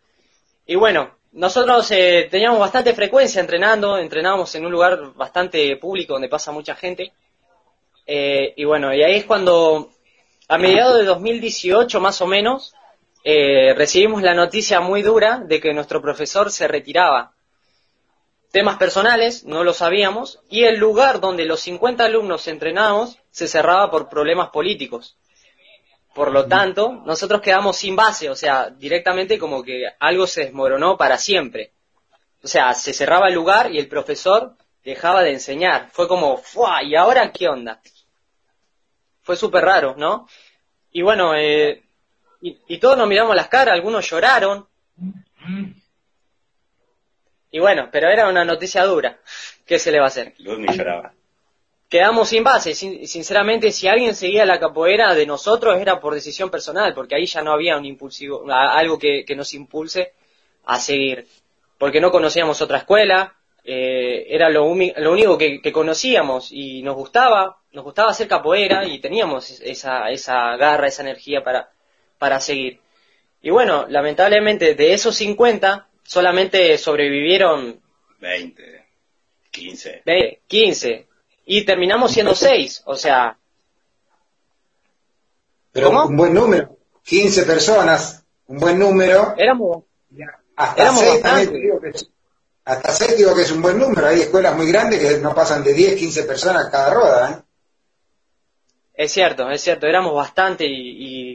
Y 0.64 0.76
bueno, 0.76 1.18
nosotros 1.32 1.90
eh, 1.90 2.28
teníamos 2.30 2.60
bastante 2.60 2.94
frecuencia 2.94 3.40
entrenando, 3.40 3.98
entrenábamos 3.98 4.54
en 4.54 4.66
un 4.66 4.72
lugar 4.72 5.14
bastante 5.14 5.76
público 5.78 6.12
donde 6.12 6.28
pasa 6.28 6.52
mucha 6.52 6.76
gente. 6.76 7.12
Eh, 8.06 8.54
y 8.56 8.64
bueno, 8.64 8.94
y 8.94 9.02
ahí 9.02 9.16
es 9.16 9.24
cuando, 9.24 9.90
a 10.46 10.58
mediados 10.58 10.98
de 10.98 11.04
2018 11.04 12.00
más 12.00 12.20
o 12.20 12.26
menos, 12.26 12.74
eh, 13.24 13.74
recibimos 13.74 14.22
la 14.22 14.34
noticia 14.34 14.80
muy 14.80 15.02
dura 15.02 15.38
de 15.44 15.60
que 15.60 15.74
nuestro 15.74 16.00
profesor 16.00 16.50
se 16.50 16.68
retiraba 16.68 17.32
temas 18.50 18.78
personales, 18.78 19.44
no 19.44 19.64
lo 19.64 19.72
sabíamos, 19.72 20.40
y 20.48 20.64
el 20.64 20.78
lugar 20.78 21.20
donde 21.20 21.44
los 21.44 21.60
50 21.60 22.04
alumnos 22.04 22.48
entrenábamos 22.48 23.18
se 23.30 23.48
cerraba 23.48 23.90
por 23.90 24.08
problemas 24.08 24.50
políticos. 24.50 25.16
Por 26.14 26.32
lo 26.32 26.46
tanto, 26.46 27.02
nosotros 27.04 27.40
quedamos 27.40 27.76
sin 27.76 27.94
base, 27.94 28.30
o 28.30 28.34
sea, 28.34 28.70
directamente 28.70 29.38
como 29.38 29.62
que 29.62 29.84
algo 30.00 30.26
se 30.26 30.46
desmoronó 30.46 30.96
para 30.96 31.18
siempre. 31.18 31.72
O 32.42 32.48
sea, 32.48 32.72
se 32.74 32.92
cerraba 32.92 33.28
el 33.28 33.34
lugar 33.34 33.72
y 33.72 33.78
el 33.78 33.88
profesor 33.88 34.56
dejaba 34.82 35.22
de 35.22 35.32
enseñar. 35.32 35.90
Fue 35.92 36.08
como, 36.08 36.38
¡fua! 36.38 36.82
¿Y 36.82 36.96
ahora 36.96 37.30
qué 37.30 37.48
onda? 37.48 37.80
Fue 39.22 39.36
súper 39.36 39.64
raro, 39.64 39.94
¿no? 39.96 40.26
Y 40.90 41.02
bueno, 41.02 41.36
eh, 41.36 41.84
y, 42.40 42.58
y 42.68 42.78
todos 42.78 42.96
nos 42.96 43.08
miramos 43.08 43.34
las 43.36 43.48
caras, 43.48 43.74
algunos 43.74 44.08
lloraron, 44.08 44.66
y 47.50 47.58
bueno, 47.60 47.88
pero 47.90 48.08
era 48.08 48.28
una 48.28 48.44
noticia 48.44 48.84
dura. 48.84 49.18
¿Qué 49.66 49.78
se 49.78 49.90
le 49.90 49.98
va 49.98 50.04
a 50.04 50.08
hacer? 50.08 50.34
Ludwig 50.38 50.70
lloraba. 50.72 51.12
Quedamos 51.88 52.28
sin 52.28 52.44
base. 52.44 52.74
Sin- 52.74 53.06
sinceramente, 53.08 53.72
si 53.72 53.88
alguien 53.88 54.14
seguía 54.14 54.44
la 54.44 54.60
capoeira 54.60 55.14
de 55.14 55.24
nosotros 55.24 55.80
era 55.80 55.98
por 56.00 56.12
decisión 56.14 56.50
personal, 56.50 56.92
porque 56.94 57.14
ahí 57.14 57.24
ya 57.26 57.42
no 57.42 57.52
había 57.52 57.78
un 57.78 57.86
impulsivo, 57.86 58.44
algo 58.52 58.98
que, 58.98 59.24
que 59.24 59.34
nos 59.34 59.54
impulse 59.54 60.12
a 60.66 60.78
seguir. 60.78 61.26
Porque 61.78 62.00
no 62.00 62.10
conocíamos 62.10 62.60
otra 62.60 62.78
escuela, 62.78 63.34
eh, 63.64 64.26
era 64.28 64.50
lo, 64.50 64.64
lo 64.74 65.12
único 65.12 65.38
que, 65.38 65.62
que 65.62 65.72
conocíamos 65.72 66.52
y 66.52 66.82
nos 66.82 66.96
gustaba, 66.96 67.56
nos 67.72 67.84
gustaba 67.84 68.10
hacer 68.10 68.28
capoeira 68.28 68.84
y 68.84 68.98
teníamos 68.98 69.50
es- 69.50 69.60
esa, 69.62 70.10
esa 70.10 70.56
garra, 70.56 70.88
esa 70.88 71.02
energía 71.02 71.42
para, 71.42 71.70
para 72.18 72.40
seguir. 72.40 72.80
Y 73.40 73.50
bueno, 73.50 73.86
lamentablemente 73.88 74.74
de 74.74 74.92
esos 74.94 75.16
50, 75.16 75.88
solamente 76.02 76.76
sobrevivieron 76.78 77.80
20, 78.20 78.86
15. 79.50 80.02
20, 80.04 80.40
15. 80.46 81.06
Y 81.46 81.64
terminamos 81.64 82.12
siendo 82.12 82.34
6. 82.34 82.82
O 82.86 82.96
sea, 82.96 83.36
Pero 85.72 85.88
¿Cómo? 85.88 86.06
un 86.06 86.16
buen 86.16 86.34
número. 86.34 86.76
15 87.04 87.44
personas, 87.44 88.24
un 88.48 88.58
buen 88.58 88.78
número. 88.78 89.34
éramos. 89.38 89.84
Hasta 90.56 90.82
Éramos 90.82 91.00
6 91.00 91.12
bastante. 91.22 91.22
también 91.46 91.52
te 91.52 91.58
digo 91.58 91.80
que 91.80 91.92
hasta 92.64 92.90
seis 92.90 93.16
digo 93.16 93.34
que 93.34 93.42
es 93.42 93.50
un 93.52 93.62
buen 93.62 93.78
número. 93.78 94.06
Hay 94.08 94.20
escuelas 94.20 94.54
muy 94.54 94.70
grandes 94.70 95.00
que 95.00 95.18
no 95.22 95.34
pasan 95.34 95.64
de 95.64 95.72
10, 95.72 95.96
15 95.96 96.24
personas 96.24 96.68
cada 96.70 96.92
roda. 96.92 97.30
¿eh? 97.30 97.42
Es 98.92 99.10
cierto, 99.12 99.48
es 99.48 99.62
cierto. 99.62 99.86
Éramos 99.86 100.14
bastante 100.14 100.66
y, 100.66 100.72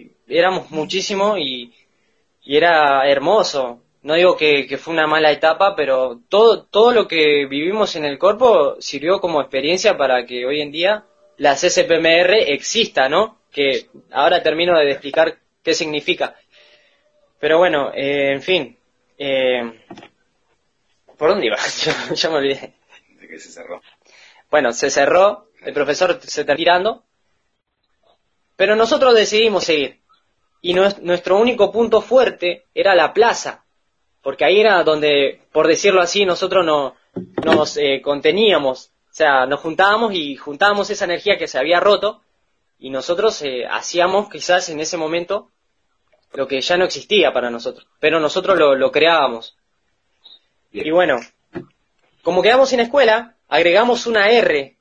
y 0.04 0.13
éramos 0.28 0.72
muchísimo 0.72 1.38
y, 1.38 1.74
y 2.44 2.58
era 2.58 3.08
hermoso. 3.10 3.82
No 4.02 4.16
digo 4.16 4.36
que, 4.36 4.68
que 4.68 4.78
fue 4.78 4.94
una 4.94 5.08
mala 5.08 5.32
etapa, 5.32 5.76
pero 5.76 6.20
todo, 6.30 6.64
todo 6.66 6.92
lo 6.92 7.08
que 7.08 7.46
vivimos 7.46 7.96
en 7.96 8.06
el 8.06 8.20
cuerpo 8.20 8.76
sirvió 8.80 9.20
como 9.22 9.42
experiencia 9.42 9.98
para 9.98 10.26
que 10.26 10.46
hoy 10.46 10.62
en 10.62 10.72
día 10.72 11.06
la 11.38 11.56
CCPMR 11.56 12.34
exista, 12.52 13.08
¿no? 13.10 13.40
Que 13.52 13.88
ahora 14.12 14.44
termino 14.44 14.78
de 14.78 14.92
explicar 14.92 15.38
qué 15.64 15.74
significa. 15.74 16.36
Pero 17.40 17.58
bueno, 17.60 17.92
eh, 17.94 18.34
en 18.34 18.42
fin. 18.42 18.78
eh, 19.18 19.80
¿Por 21.18 21.30
dónde 21.30 21.48
iba? 21.48 21.58
Yo, 21.84 22.16
yo 22.16 22.32
me 22.32 22.38
olvidé. 22.38 22.74
De 23.20 23.28
que 23.28 23.40
se 23.40 23.52
cerró. 23.52 23.82
Bueno, 24.50 24.72
se 24.74 24.90
cerró, 24.90 25.50
el 25.62 25.74
profesor 25.74 26.20
se 26.22 26.42
está 26.42 26.56
tirando, 26.56 27.04
pero 28.56 28.76
nosotros 28.76 29.16
decidimos 29.16 29.64
seguir. 29.64 30.00
Y 30.66 30.74
nues- 30.74 30.98
nuestro 31.02 31.38
único 31.38 31.72
punto 31.74 32.02
fuerte 32.02 32.66
era 32.74 32.96
la 32.96 33.14
plaza, 33.14 33.66
porque 34.22 34.46
ahí 34.46 34.62
era 34.62 34.82
donde, 34.84 35.42
por 35.52 35.68
decirlo 35.68 36.02
así, 36.02 36.26
nosotros 36.26 36.66
no, 36.66 36.96
nos 37.44 37.76
eh, 37.78 38.02
conteníamos, 38.02 38.92
o 39.12 39.14
sea, 39.14 39.46
nos 39.46 39.60
juntábamos 39.60 40.14
y 40.16 40.38
juntábamos 40.38 40.90
esa 40.90 41.04
energía 41.04 41.38
que 41.38 41.50
se 41.50 41.60
había 41.60 41.82
roto, 41.82 42.22
y 42.80 42.90
nosotros 42.90 43.42
eh, 43.42 43.66
hacíamos 43.70 44.30
quizás 44.30 44.70
en 44.70 44.80
ese 44.80 44.96
momento 44.96 45.50
lo 46.34 46.48
que 46.48 46.62
ya 46.62 46.78
no 46.78 46.86
existía 46.86 47.34
para 47.34 47.50
nosotros, 47.50 47.86
pero 48.00 48.22
nosotros 48.22 48.58
lo, 48.58 48.74
lo 48.74 48.90
creábamos. 48.90 49.58
Y 50.72 50.90
bueno, 50.92 51.20
como 52.24 52.42
quedamos 52.42 52.70
sin 52.70 52.80
escuela, 52.80 53.36
agregamos 53.50 54.08
una 54.08 54.30
R. 54.30 54.78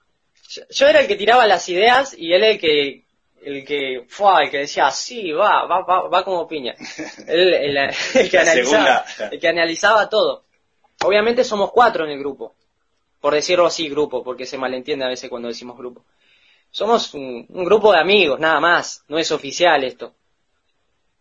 Yo, 0.48 0.62
yo 0.70 0.86
era 0.86 1.00
el 1.00 1.08
que 1.08 1.16
tiraba 1.16 1.46
las 1.48 1.68
ideas 1.68 2.14
y 2.16 2.32
él 2.34 2.44
el 2.44 2.58
que 2.60 3.04
el 3.44 3.64
que 3.64 4.04
fue 4.08 4.44
el 4.44 4.50
que 4.50 4.58
decía 4.58 4.90
sí 4.90 5.32
va 5.32 5.66
va 5.66 5.82
va, 5.82 6.08
va 6.08 6.24
como 6.24 6.46
piña. 6.48 6.74
Él, 7.26 7.54
el, 7.54 7.76
el 7.76 7.90
que 8.30 8.36
La 8.36 8.42
analizaba 8.42 9.04
segunda. 9.06 9.28
el 9.32 9.40
que 9.40 9.48
analizaba 9.48 10.08
todo. 10.08 10.44
Obviamente 11.04 11.44
somos 11.44 11.70
cuatro 11.72 12.04
en 12.04 12.12
el 12.12 12.18
grupo, 12.18 12.54
por 13.20 13.34
decirlo 13.34 13.66
así 13.66 13.88
grupo, 13.88 14.22
porque 14.22 14.46
se 14.46 14.58
malentiende 14.58 15.04
a 15.04 15.08
veces 15.08 15.28
cuando 15.28 15.48
decimos 15.48 15.76
grupo. 15.76 16.04
Somos 16.70 17.12
un, 17.14 17.44
un 17.48 17.64
grupo 17.64 17.92
de 17.92 17.98
amigos, 17.98 18.38
nada 18.40 18.60
más. 18.60 19.04
No 19.08 19.18
es 19.18 19.30
oficial 19.32 19.84
esto. 19.84 20.14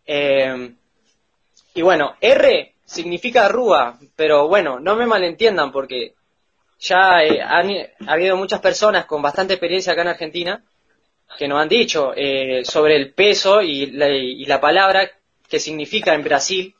Eh, 0.06 0.72
y 1.74 1.82
bueno, 1.82 2.16
R 2.20 2.74
significa 2.84 3.48
rúa, 3.48 3.98
pero 4.16 4.48
bueno, 4.48 4.78
no 4.80 4.94
me 4.96 5.06
malentiendan 5.06 5.72
porque 5.72 6.14
ya 6.78 7.22
eh, 7.22 7.40
han 7.40 7.70
ha 8.06 8.12
habido 8.12 8.36
muchas 8.36 8.60
personas 8.60 9.06
con 9.06 9.22
bastante 9.22 9.54
experiencia 9.54 9.92
acá 9.92 10.02
en 10.02 10.08
Argentina 10.08 10.62
que 11.38 11.48
nos 11.48 11.60
han 11.60 11.68
dicho 11.68 12.12
eh, 12.14 12.64
sobre 12.64 12.96
el 12.96 13.12
peso 13.12 13.62
y 13.62 13.86
la, 13.86 14.08
y 14.08 14.44
la 14.44 14.60
palabra 14.60 15.10
que 15.48 15.58
significa 15.58 16.14
en 16.14 16.24
Brasil 16.24 16.74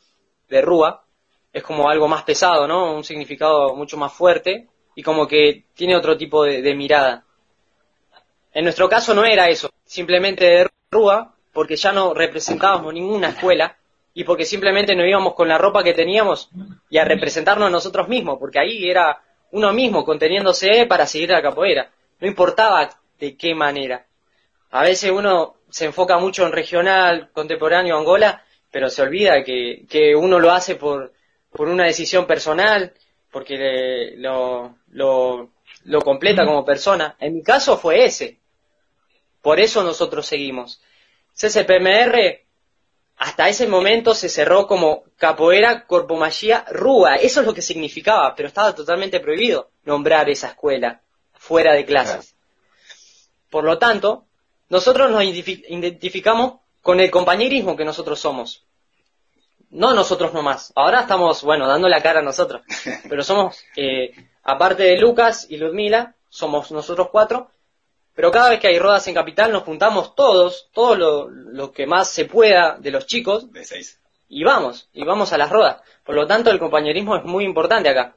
de 0.49 0.61
rúa. 0.61 1.05
Es 1.53 1.63
como 1.63 1.91
algo 1.91 2.09
más 2.09 2.23
pesado, 2.23 2.67
¿no? 2.67 2.95
Un 2.95 3.05
significado 3.05 3.75
mucho 3.75 3.97
más 3.97 4.13
fuerte 4.13 4.69
y 4.95 5.03
como 5.03 5.27
que 5.27 5.65
tiene 5.75 5.97
otro 5.97 6.17
tipo 6.17 6.45
de, 6.45 6.63
de 6.63 6.75
mirada. 6.75 7.25
En 8.55 8.65
nuestro 8.65 8.89
caso 8.89 9.15
no 9.15 9.25
era 9.25 9.49
eso, 9.49 9.71
simplemente 9.85 10.45
de 10.45 10.71
rúa, 10.91 11.35
porque 11.53 11.77
ya 11.77 11.93
no 11.93 12.15
representábamos 12.15 12.93
ninguna 12.93 13.31
escuela 13.31 13.77
y 14.15 14.25
porque 14.25 14.45
simplemente 14.45 14.95
nos 14.95 15.07
íbamos 15.07 15.35
con 15.35 15.49
la 15.49 15.59
ropa 15.59 15.83
que 15.83 15.95
teníamos 15.95 16.51
y 16.91 16.99
a 16.99 17.05
representarnos 17.05 17.71
nosotros 17.71 18.09
mismos, 18.09 18.39
porque 18.39 18.59
ahí 18.59 18.89
era 18.89 19.23
uno 19.53 19.73
mismo 19.73 20.05
conteniéndose 20.05 20.87
para 20.87 21.07
seguir 21.07 21.31
la 21.31 21.43
capoeira. 21.43 21.91
No 22.21 22.27
importaba 22.27 22.91
de 23.19 23.37
qué 23.37 23.55
manera. 23.55 24.07
A 24.73 24.83
veces 24.83 25.11
uno 25.11 25.57
se 25.71 25.85
enfoca 25.87 26.19
mucho 26.19 26.45
en 26.47 26.52
regional, 26.52 27.31
contemporáneo, 27.33 27.97
Angola, 27.97 28.45
pero 28.71 28.91
se 28.91 29.02
olvida 29.02 29.43
que, 29.45 29.85
que 29.88 30.14
uno 30.17 30.38
lo 30.41 30.50
hace 30.50 30.75
por, 30.76 31.12
por 31.50 31.69
una 31.69 31.85
decisión 31.85 32.26
personal, 32.26 32.93
porque 33.31 33.57
le- 33.57 34.17
lo, 34.17 34.76
lo, 34.91 35.50
lo 35.85 36.00
completa 36.00 36.45
como 36.45 36.64
persona. 36.64 37.17
En 37.21 37.35
mi 37.35 37.43
caso 37.43 37.76
fue 37.79 38.05
ese. 38.05 38.41
Por 39.41 39.61
eso 39.61 39.83
nosotros 39.83 40.26
seguimos. 40.26 40.81
CCPMR 41.35 42.45
hasta 43.17 43.49
ese 43.49 43.67
momento 43.69 44.14
se 44.14 44.29
cerró 44.29 44.67
como 44.67 45.05
capoeira 45.17 45.87
corpomagía 45.87 46.64
rúa. 46.71 47.17
Eso 47.17 47.41
es 47.41 47.47
lo 47.47 47.55
que 47.55 47.62
significaba, 47.62 48.35
pero 48.35 48.49
estaba 48.49 48.75
totalmente 48.75 49.21
prohibido 49.21 49.71
nombrar 49.85 50.29
esa 50.31 50.49
escuela 50.49 51.00
fuera 51.35 51.73
de 51.75 51.85
clases. 51.85 52.35
Por 53.50 53.64
lo 53.64 53.79
tanto, 53.79 54.26
nosotros 54.73 55.11
nos 55.11 55.23
identificamos 55.23 56.55
con 56.81 56.99
el 56.99 57.11
compañerismo 57.11 57.76
que 57.76 57.85
nosotros 57.85 58.19
somos. 58.19 58.64
No 59.69 59.93
nosotros 59.93 60.33
nomás. 60.33 60.73
Ahora 60.75 61.00
estamos, 61.00 61.43
bueno, 61.43 61.69
dando 61.69 61.91
la 61.91 62.02
cara 62.02 62.21
a 62.21 62.23
nosotros. 62.23 62.62
Pero 63.07 63.23
somos, 63.23 63.62
eh, 63.76 64.14
aparte 64.43 64.85
de 64.85 64.97
Lucas 64.97 65.47
y 65.50 65.59
Ludmila, 65.59 66.14
somos 66.31 66.73
nosotros 66.73 67.09
cuatro. 67.12 67.50
Pero 68.14 68.31
cada 68.31 68.49
vez 68.49 68.61
que 68.61 68.69
hay 68.69 68.79
rodas 68.79 69.07
en 69.09 69.14
Capital 69.14 69.52
nos 69.52 69.64
juntamos 69.64 70.14
todos, 70.14 70.71
todo 70.73 71.29
lo, 71.29 71.71
que 71.71 71.87
más 71.87 72.09
se 72.09 72.25
pueda 72.25 72.79
de 72.79 72.93
los 72.93 73.07
chicos. 73.07 73.52
De 73.52 73.67
seis. 73.67 74.00
Y 74.31 74.43
vamos, 74.43 74.88
y 74.95 75.05
vamos 75.05 75.35
a 75.35 75.38
las 75.38 75.50
rodas. 75.50 75.83
Por 76.02 76.14
lo 76.14 76.26
tanto, 76.26 76.50
el 76.50 76.59
compañerismo 76.59 77.14
es 77.14 77.25
muy 77.25 77.45
importante 77.45 77.91
acá. 77.91 78.17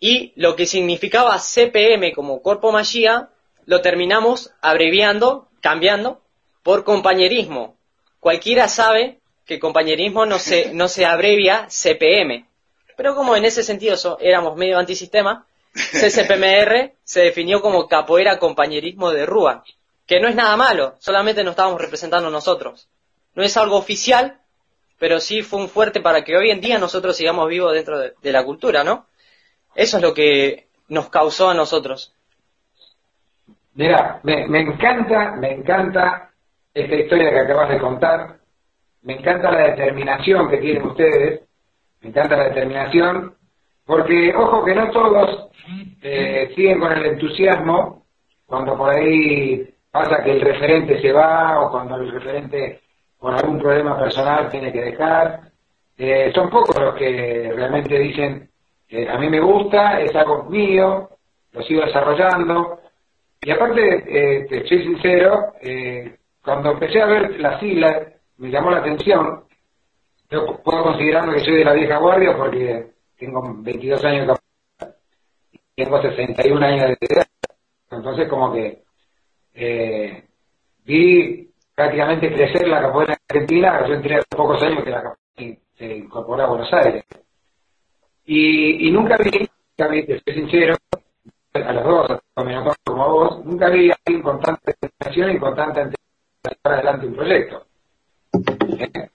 Y 0.00 0.32
lo 0.34 0.56
que 0.56 0.66
significaba 0.66 1.38
CPM 1.38 2.12
como 2.12 2.42
Corpo 2.42 2.72
Magia, 2.72 3.30
lo 3.66 3.80
terminamos 3.80 4.52
abreviando, 4.60 5.48
cambiando, 5.60 6.20
por 6.62 6.84
compañerismo. 6.84 7.76
Cualquiera 8.20 8.68
sabe 8.68 9.20
que 9.46 9.60
compañerismo 9.60 10.26
no 10.26 10.38
se, 10.38 10.72
no 10.72 10.88
se 10.88 11.04
abrevia 11.04 11.68
CPM. 11.68 12.46
Pero 12.96 13.14
como 13.14 13.36
en 13.36 13.44
ese 13.44 13.62
sentido 13.62 14.18
éramos 14.20 14.56
medio 14.56 14.78
antisistema, 14.78 15.46
CCPMR 15.74 16.94
se 17.02 17.20
definió 17.22 17.60
como 17.60 17.88
capoeira 17.88 18.38
compañerismo 18.38 19.10
de 19.10 19.26
Rúa, 19.26 19.64
que 20.06 20.20
no 20.20 20.28
es 20.28 20.34
nada 20.34 20.56
malo, 20.56 20.94
solamente 21.00 21.42
nos 21.42 21.52
estábamos 21.52 21.80
representando 21.80 22.30
nosotros. 22.30 22.88
No 23.34 23.42
es 23.42 23.56
algo 23.56 23.76
oficial, 23.76 24.38
pero 24.98 25.20
sí 25.20 25.42
fue 25.42 25.60
un 25.60 25.68
fuerte 25.68 26.00
para 26.00 26.22
que 26.22 26.36
hoy 26.36 26.50
en 26.50 26.60
día 26.60 26.78
nosotros 26.78 27.16
sigamos 27.16 27.48
vivos 27.48 27.74
dentro 27.74 27.98
de, 27.98 28.14
de 28.22 28.32
la 28.32 28.44
cultura, 28.44 28.84
¿no? 28.84 29.06
Eso 29.74 29.96
es 29.96 30.02
lo 30.02 30.14
que 30.14 30.68
nos 30.88 31.08
causó 31.08 31.48
a 31.48 31.54
nosotros. 31.54 32.13
Mira, 33.74 34.20
me, 34.22 34.46
me 34.48 34.60
encanta, 34.60 35.32
me 35.32 35.52
encanta 35.52 36.30
esta 36.72 36.94
historia 36.94 37.30
que 37.30 37.40
acabas 37.40 37.68
de 37.70 37.78
contar, 37.78 38.36
me 39.02 39.14
encanta 39.14 39.50
la 39.50 39.70
determinación 39.70 40.48
que 40.48 40.58
tienen 40.58 40.84
ustedes, 40.84 41.42
me 42.00 42.10
encanta 42.10 42.36
la 42.36 42.44
determinación, 42.44 43.34
porque 43.84 44.34
ojo 44.34 44.64
que 44.64 44.74
no 44.74 44.90
todos 44.90 45.50
eh, 46.02 46.52
siguen 46.54 46.80
con 46.80 46.92
el 46.92 47.04
entusiasmo 47.06 48.04
cuando 48.46 48.76
por 48.76 48.90
ahí 48.90 49.68
pasa 49.90 50.22
que 50.22 50.32
el 50.32 50.40
referente 50.40 51.00
se 51.00 51.12
va 51.12 51.60
o 51.60 51.70
cuando 51.70 51.96
el 51.96 52.10
referente 52.12 52.80
por 53.18 53.34
algún 53.34 53.58
problema 53.58 53.98
personal 53.98 54.50
tiene 54.50 54.72
que 54.72 54.82
dejar. 54.82 55.40
Eh, 55.96 56.32
son 56.34 56.50
pocos 56.50 56.78
los 56.80 56.94
que 56.94 57.52
realmente 57.54 57.98
dicen, 57.98 58.50
a 59.08 59.18
mí 59.18 59.28
me 59.28 59.40
gusta, 59.40 60.00
es 60.00 60.14
algo 60.14 60.44
mío, 60.44 61.08
lo 61.52 61.62
sigo 61.62 61.84
desarrollando. 61.84 62.80
Y 63.44 63.50
aparte, 63.50 64.04
eh, 64.08 64.46
te 64.48 64.66
soy 64.66 64.84
sincero, 64.84 65.52
eh, 65.60 66.16
cuando 66.42 66.70
empecé 66.70 67.02
a 67.02 67.06
ver 67.06 67.38
las 67.38 67.60
siglas, 67.60 68.06
me 68.38 68.50
llamó 68.50 68.70
la 68.70 68.78
atención. 68.78 69.44
Yo 70.30 70.62
puedo 70.64 70.82
considerarme 70.82 71.34
que 71.34 71.40
soy 71.40 71.56
de 71.56 71.64
la 71.64 71.74
vieja 71.74 71.98
guardia 71.98 72.34
porque 72.34 72.86
tengo 73.18 73.42
22 73.58 74.02
años 74.02 74.38
y 75.52 75.60
tengo 75.76 76.00
61 76.00 76.66
años 76.66 76.88
de 76.88 76.96
edad. 77.00 77.26
Entonces, 77.90 78.28
como 78.30 78.50
que 78.50 78.82
eh, 79.52 80.24
vi 80.86 81.50
prácticamente 81.74 82.32
crecer 82.32 82.66
la 82.66 82.80
capoeira 82.80 83.18
argentina. 83.28 83.86
Yo 83.86 83.92
entré 83.92 84.16
hace 84.16 84.26
pocos 84.34 84.62
años 84.62 84.82
que 84.82 84.90
la 84.90 85.02
capoeira 85.02 85.60
se 85.76 85.96
incorporó 85.96 86.44
a 86.44 86.48
Buenos 86.48 86.72
Aires. 86.72 87.04
Y, 88.24 88.88
y 88.88 88.90
nunca 88.90 89.18
vi, 89.18 89.30
nunca 89.76 89.92
te 89.92 90.18
soy 90.20 90.34
sincero, 90.34 90.76
a 91.52 91.72
los 91.72 91.84
dos, 91.84 92.20
como 92.94 93.10
vos, 93.10 93.44
nunca 93.44 93.68
vi 93.70 93.90
a 93.90 93.96
alguien 94.06 94.22
con 94.22 94.40
tanta 94.40 94.60
determinación 94.70 95.30
y 95.32 95.38
con 95.40 95.56
tanta 95.56 95.82
llevar 95.82 96.74
adelante 96.78 97.06
un 97.06 97.14
proyecto. 97.16 97.66
¿Eh? 98.78 99.08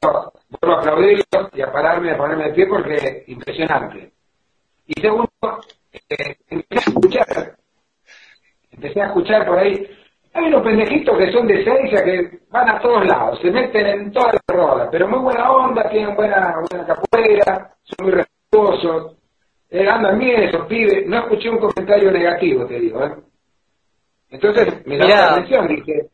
Vuelvo 0.00 0.76
a 0.76 0.78
aplaudirlo 0.78 1.50
y 1.52 1.62
a 1.62 1.72
pararme, 1.72 2.12
a 2.12 2.16
ponerme 2.16 2.44
de 2.44 2.54
pie 2.54 2.66
porque 2.68 2.94
es 2.94 3.28
impresionante. 3.28 4.12
Y 4.86 5.00
segundo, 5.00 5.28
eh, 5.92 6.36
empecé 6.50 6.78
a 6.78 6.92
escuchar, 6.92 7.56
empecé 8.70 9.00
a 9.00 9.06
escuchar 9.06 9.46
por 9.46 9.58
ahí, 9.58 9.90
hay 10.34 10.44
unos 10.44 10.62
pendejitos 10.62 11.18
que 11.18 11.32
son 11.32 11.48
de 11.48 11.64
seis 11.64 11.90
que 11.90 12.38
van 12.50 12.68
a 12.68 12.80
todos 12.80 13.04
lados, 13.06 13.40
se 13.40 13.50
meten 13.50 13.86
en 13.86 14.12
todas 14.12 14.34
las 14.34 14.56
rodas, 14.56 14.88
pero 14.92 15.08
muy 15.08 15.18
buena 15.18 15.50
onda, 15.50 15.88
tienen 15.90 16.14
buena, 16.14 16.54
buena 16.70 16.86
capoeira, 16.86 17.74
son 17.82 18.06
muy 18.06 18.12
respetuosos, 18.12 19.16
eh, 19.74 19.88
andan 19.88 20.20
bien 20.20 20.44
esos 20.44 20.68
pibes, 20.68 21.04
no 21.08 21.18
escuché 21.18 21.50
un 21.50 21.58
comentario 21.58 22.12
negativo, 22.12 22.64
te 22.64 22.78
digo, 22.78 23.04
¿eh? 23.04 23.12
Entonces 24.30 24.86
me 24.86 24.96
llamó 24.96 25.10
la 25.10 25.32
atención, 25.32 25.66
dije, 25.66 26.10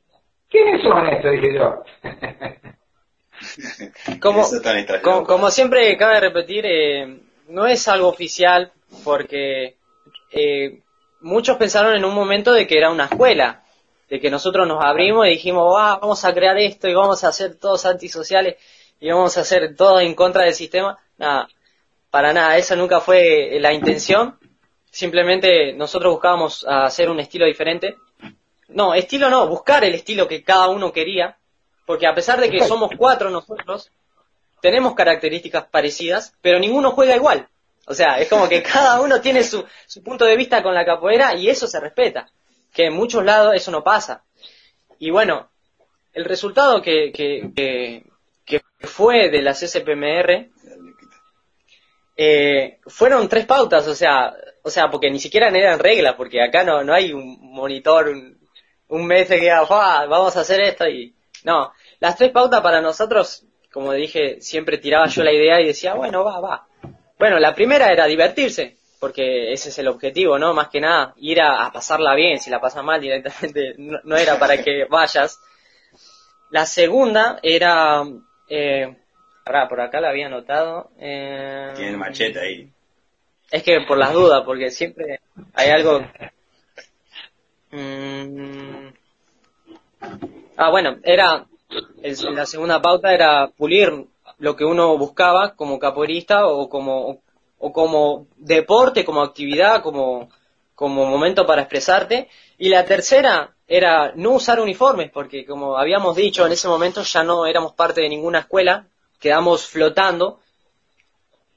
¿quiénes 0.48 0.82
son 0.82 1.06
estos? 1.08 1.32
Dije 1.32 1.54
yo. 1.54 1.82
como, 5.02 5.26
como, 5.26 5.50
siempre 5.50 5.94
cabe 5.98 6.20
repetir, 6.20 6.64
eh, 6.64 7.20
no 7.48 7.66
es 7.66 7.86
algo 7.86 8.08
oficial 8.08 8.72
porque 9.04 9.76
eh, 10.32 10.80
muchos 11.20 11.58
pensaron 11.58 11.94
en 11.94 12.06
un 12.06 12.14
momento 12.14 12.54
de 12.54 12.66
que 12.66 12.78
era 12.78 12.90
una 12.90 13.04
escuela, 13.04 13.62
de 14.08 14.20
que 14.20 14.30
nosotros 14.30 14.66
nos 14.66 14.82
abrimos 14.82 15.26
y 15.26 15.32
dijimos, 15.32 15.74
ah, 15.78 15.98
vamos 16.00 16.24
a 16.24 16.32
crear 16.32 16.56
esto 16.56 16.88
y 16.88 16.94
vamos 16.94 17.24
a 17.24 17.28
hacer 17.28 17.56
todos 17.56 17.84
antisociales 17.84 18.56
y 19.00 19.10
vamos 19.10 19.36
a 19.36 19.42
hacer 19.42 19.76
todo 19.76 20.00
en 20.00 20.14
contra 20.14 20.44
del 20.44 20.54
sistema. 20.54 20.98
Nada, 21.18 21.46
para 22.10 22.32
nada, 22.32 22.56
esa 22.56 22.76
nunca 22.76 23.00
fue 23.00 23.58
la 23.60 23.72
intención. 23.72 24.38
Simplemente 24.90 25.72
nosotros 25.72 26.12
buscábamos 26.12 26.66
hacer 26.68 27.08
un 27.08 27.20
estilo 27.20 27.46
diferente 27.46 27.96
no, 28.72 28.94
estilo 28.94 29.28
no, 29.30 29.48
buscar 29.48 29.84
el 29.84 29.94
estilo 29.94 30.28
que 30.28 30.42
cada 30.42 30.68
uno 30.68 30.92
quería, 30.92 31.36
porque 31.86 32.06
a 32.06 32.14
pesar 32.14 32.40
de 32.40 32.50
que 32.50 32.64
somos 32.64 32.90
cuatro 32.96 33.30
nosotros, 33.30 33.90
tenemos 34.60 34.94
características 34.94 35.66
parecidas, 35.66 36.34
pero 36.40 36.58
ninguno 36.58 36.92
juega 36.92 37.16
igual. 37.16 37.48
O 37.86 37.94
sea, 37.94 38.20
es 38.20 38.28
como 38.28 38.48
que 38.48 38.62
cada 38.74 39.00
uno 39.00 39.20
tiene 39.20 39.42
su, 39.42 39.64
su 39.86 40.02
punto 40.02 40.24
de 40.24 40.36
vista 40.36 40.62
con 40.62 40.74
la 40.74 40.84
capoeira 40.84 41.34
y 41.34 41.48
eso 41.48 41.66
se 41.66 41.80
respeta. 41.80 42.30
Que 42.72 42.86
en 42.86 42.94
muchos 42.94 43.24
lados 43.24 43.54
eso 43.54 43.72
no 43.72 43.82
pasa. 43.82 44.22
Y 45.00 45.10
bueno, 45.10 45.50
el 46.12 46.24
resultado 46.24 46.80
que, 46.80 47.10
que, 47.10 47.50
que, 47.54 48.04
que 48.44 48.62
fue 48.86 49.30
de 49.30 49.42
las 49.42 49.60
SPMR 49.60 50.48
eh, 52.22 52.80
fueron 52.86 53.30
tres 53.30 53.46
pautas, 53.46 53.88
o 53.88 53.94
sea, 53.94 54.34
o 54.62 54.68
sea, 54.68 54.90
porque 54.90 55.10
ni 55.10 55.18
siquiera 55.18 55.48
eran 55.48 55.78
reglas, 55.78 56.16
porque 56.16 56.42
acá 56.42 56.62
no, 56.62 56.84
no 56.84 56.92
hay 56.92 57.14
un 57.14 57.38
monitor, 57.40 58.08
un, 58.10 58.38
un 58.88 59.06
mes 59.06 59.26
que 59.26 59.50
vamos 59.50 60.36
a 60.36 60.40
hacer 60.40 60.60
esto 60.60 60.86
y 60.86 61.14
no, 61.44 61.72
las 61.98 62.18
tres 62.18 62.30
pautas 62.30 62.60
para 62.60 62.82
nosotros, 62.82 63.46
como 63.72 63.94
dije, 63.94 64.38
siempre 64.42 64.76
tiraba 64.76 65.06
yo 65.06 65.22
la 65.22 65.32
idea 65.32 65.62
y 65.62 65.68
decía, 65.68 65.94
bueno, 65.94 66.22
va, 66.22 66.40
va. 66.40 66.66
Bueno, 67.18 67.38
la 67.38 67.54
primera 67.54 67.90
era 67.90 68.04
divertirse, 68.04 68.76
porque 68.98 69.50
ese 69.54 69.70
es 69.70 69.78
el 69.78 69.88
objetivo, 69.88 70.38
¿no? 70.38 70.52
Más 70.52 70.68
que 70.68 70.82
nada, 70.82 71.14
ir 71.16 71.40
a, 71.40 71.72
pasarla 71.72 72.14
bien, 72.14 72.38
si 72.38 72.50
la 72.50 72.60
pasa 72.60 72.82
mal 72.82 73.00
directamente 73.00 73.76
no, 73.78 74.16
era 74.18 74.38
para 74.38 74.62
que 74.62 74.84
vayas. 74.84 75.40
La 76.50 76.66
segunda 76.66 77.38
era, 77.42 78.04
eh, 78.46 78.99
por 79.68 79.80
acá 79.80 80.00
la 80.00 80.10
había 80.10 80.26
anotado. 80.26 80.90
Eh, 80.98 81.72
Tiene 81.76 81.90
el 81.90 81.96
machete 81.98 82.40
ahí. 82.40 82.68
Es 83.50 83.62
que 83.62 83.80
por 83.86 83.98
las 83.98 84.12
dudas, 84.12 84.42
porque 84.44 84.70
siempre 84.70 85.20
hay 85.54 85.70
algo 85.70 86.02
Mm. 87.72 88.88
Ah, 90.56 90.70
bueno, 90.70 90.98
era, 91.04 91.46
la 92.32 92.46
segunda 92.46 92.82
pauta 92.82 93.12
era 93.12 93.48
pulir 93.56 94.06
lo 94.38 94.56
que 94.56 94.64
uno 94.64 94.96
buscaba 94.98 95.54
como 95.54 95.78
capoeirista 95.78 96.46
o 96.46 96.68
como, 96.68 97.22
o 97.58 97.72
como 97.72 98.26
deporte, 98.36 99.04
como 99.04 99.22
actividad, 99.22 99.82
como, 99.82 100.30
como 100.74 101.06
momento 101.06 101.46
para 101.46 101.62
expresarte. 101.62 102.28
Y 102.58 102.68
la 102.68 102.84
tercera 102.84 103.54
era 103.68 104.12
no 104.16 104.32
usar 104.32 104.60
uniformes, 104.60 105.10
porque 105.12 105.46
como 105.46 105.76
habíamos 105.78 106.16
dicho 106.16 106.44
en 106.46 106.52
ese 106.52 106.68
momento 106.68 107.02
ya 107.02 107.22
no 107.22 107.46
éramos 107.46 107.72
parte 107.74 108.00
de 108.00 108.08
ninguna 108.08 108.40
escuela, 108.40 108.86
quedamos 109.20 109.66
flotando 109.66 110.40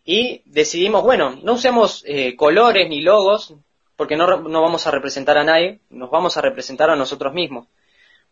y 0.05 0.41
decidimos, 0.45 1.01
bueno, 1.03 1.39
no 1.41 1.53
usemos 1.53 2.03
eh, 2.05 2.35
colores 2.35 2.89
ni 2.89 3.01
logos, 3.01 3.53
porque 3.95 4.17
no, 4.17 4.27
no 4.27 4.61
vamos 4.61 4.85
a 4.85 4.91
representar 4.91 5.37
a 5.37 5.43
nadie, 5.43 5.79
nos 5.89 6.11
vamos 6.11 6.35
a 6.35 6.41
representar 6.41 6.89
a 6.89 6.95
nosotros 6.95 7.33
mismos. 7.33 7.67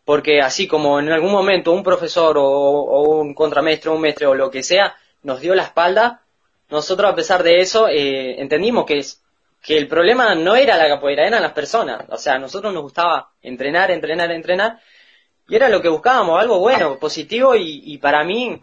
Porque 0.04 0.40
así 0.40 0.66
como 0.66 0.98
en 0.98 1.10
algún 1.10 1.32
momento 1.32 1.72
un 1.72 1.82
profesor 1.82 2.36
o, 2.38 3.02
un 3.02 3.34
contramestre, 3.34 3.90
un 3.90 4.00
mestre 4.00 4.26
o 4.26 4.34
lo 4.34 4.50
que 4.50 4.62
sea 4.62 4.96
nos 5.22 5.40
dio 5.40 5.54
la 5.54 5.62
espalda, 5.62 6.22
nosotros 6.68 7.10
a 7.10 7.14
pesar 7.14 7.42
de 7.42 7.60
eso 7.60 7.88
eh, 7.88 8.40
entendimos 8.40 8.84
que, 8.84 8.98
es, 8.98 9.22
que 9.62 9.78
el 9.78 9.86
problema 9.86 10.34
no 10.34 10.56
era 10.56 10.76
la 10.76 10.88
capoeira, 10.88 11.26
eran 11.26 11.40
las 11.40 11.52
personas. 11.52 12.04
O 12.08 12.18
sea, 12.18 12.34
a 12.34 12.38
nosotros 12.38 12.74
nos 12.74 12.82
gustaba 12.82 13.30
entrenar, 13.40 13.92
entrenar, 13.92 14.30
entrenar 14.32 14.80
y 15.48 15.54
era 15.54 15.68
lo 15.68 15.80
que 15.80 15.88
buscábamos, 15.88 16.40
algo 16.40 16.58
bueno, 16.58 16.98
positivo 16.98 17.54
y, 17.54 17.82
y 17.84 17.98
para 17.98 18.24
mí 18.24 18.60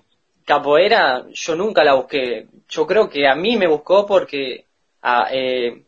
capoeira 0.49 1.25
yo 1.31 1.55
nunca 1.55 1.83
la 1.83 1.93
busqué. 1.93 2.47
Yo 2.67 2.87
creo 2.87 3.07
que 3.09 3.27
a 3.27 3.35
mí 3.35 3.55
me 3.57 3.67
buscó 3.67 4.05
porque 4.05 4.65
a, 5.01 5.27
eh, 5.31 5.85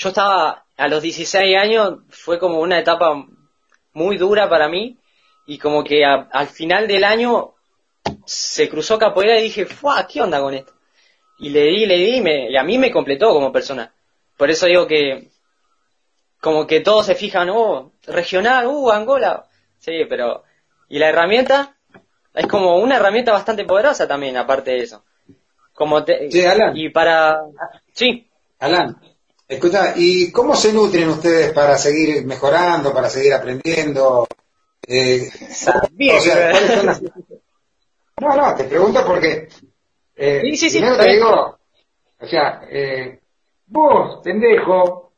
yo 0.00 0.08
estaba 0.10 0.64
a 0.76 0.88
los 0.88 1.02
16 1.02 1.56
años, 1.56 2.00
fue 2.10 2.38
como 2.38 2.60
una 2.60 2.78
etapa 2.78 3.08
muy 3.94 4.16
dura 4.16 4.48
para 4.48 4.68
mí 4.68 4.96
y 5.46 5.58
como 5.58 5.82
que 5.82 6.04
a- 6.04 6.28
al 6.32 6.46
final 6.48 6.86
del 6.86 7.04
año 7.04 7.54
se 8.24 8.68
cruzó 8.68 8.98
capoeira 8.98 9.38
y 9.38 9.44
dije, 9.44 9.66
¡fuah! 9.66 10.06
¿Qué 10.06 10.20
onda 10.22 10.40
con 10.40 10.54
esto? 10.54 10.72
Y 11.38 11.50
le 11.50 11.62
di, 11.64 11.86
le 11.86 11.96
di 11.96 12.16
y, 12.18 12.20
me- 12.20 12.50
y 12.50 12.56
a 12.56 12.62
mí 12.62 12.78
me 12.78 12.90
completó 12.92 13.32
como 13.32 13.52
persona. 13.52 13.92
Por 14.36 14.50
eso 14.50 14.66
digo 14.66 14.86
que 14.86 15.30
como 16.40 16.66
que 16.66 16.80
todos 16.80 17.06
se 17.06 17.14
fijan, 17.14 17.50
oh, 17.50 17.92
regional, 18.06 18.66
uh, 18.66 18.90
Angola. 18.90 19.46
Sí, 19.78 19.92
pero... 20.08 20.44
¿Y 20.88 20.98
la 21.00 21.08
herramienta? 21.08 21.75
Es 22.36 22.46
como 22.46 22.76
una 22.76 22.96
herramienta 22.96 23.32
bastante 23.32 23.64
poderosa 23.64 24.06
también, 24.06 24.36
aparte 24.36 24.72
de 24.72 24.78
eso. 24.82 25.04
Como 25.72 26.04
te, 26.04 26.30
Sí, 26.30 26.44
Alan. 26.44 26.76
y 26.76 26.90
para... 26.90 27.40
Sí, 27.92 28.30
Alan, 28.58 28.96
escucha, 29.48 29.94
¿y 29.96 30.30
cómo 30.30 30.54
se 30.54 30.72
nutren 30.72 31.08
ustedes 31.08 31.52
para 31.52 31.78
seguir 31.78 32.26
mejorando, 32.26 32.92
para 32.92 33.08
seguir 33.08 33.32
aprendiendo? 33.32 34.26
Eh, 34.86 35.28
bien. 35.92 36.16
o 36.16 36.20
sea, 36.20 36.50
¿cuáles 36.50 36.74
son 36.74 36.86
las- 36.86 37.02
No, 38.20 38.36
no, 38.36 38.54
te 38.54 38.64
pregunto 38.64 39.02
porque 39.06 39.48
eh, 40.14 40.40
Sí, 40.42 40.56
sí, 40.56 40.70
sí, 40.70 40.78
primero 40.78 41.02
te 41.02 41.10
digo, 41.10 41.58
o 42.20 42.26
sea, 42.26 42.62
eh, 42.70 43.18
vos, 43.66 44.20
pendejo, 44.22 45.12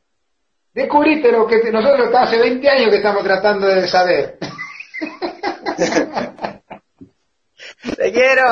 descubriste 0.73 1.31
lo 1.33 1.45
que 1.47 1.69
nosotros 1.71 2.09
hace 2.15 2.37
20 2.37 2.69
años 2.69 2.89
que 2.89 2.97
estamos 2.97 3.23
tratando 3.23 3.67
de 3.67 3.87
saber. 3.89 4.37
te 7.97 8.11
quiero. 8.11 8.43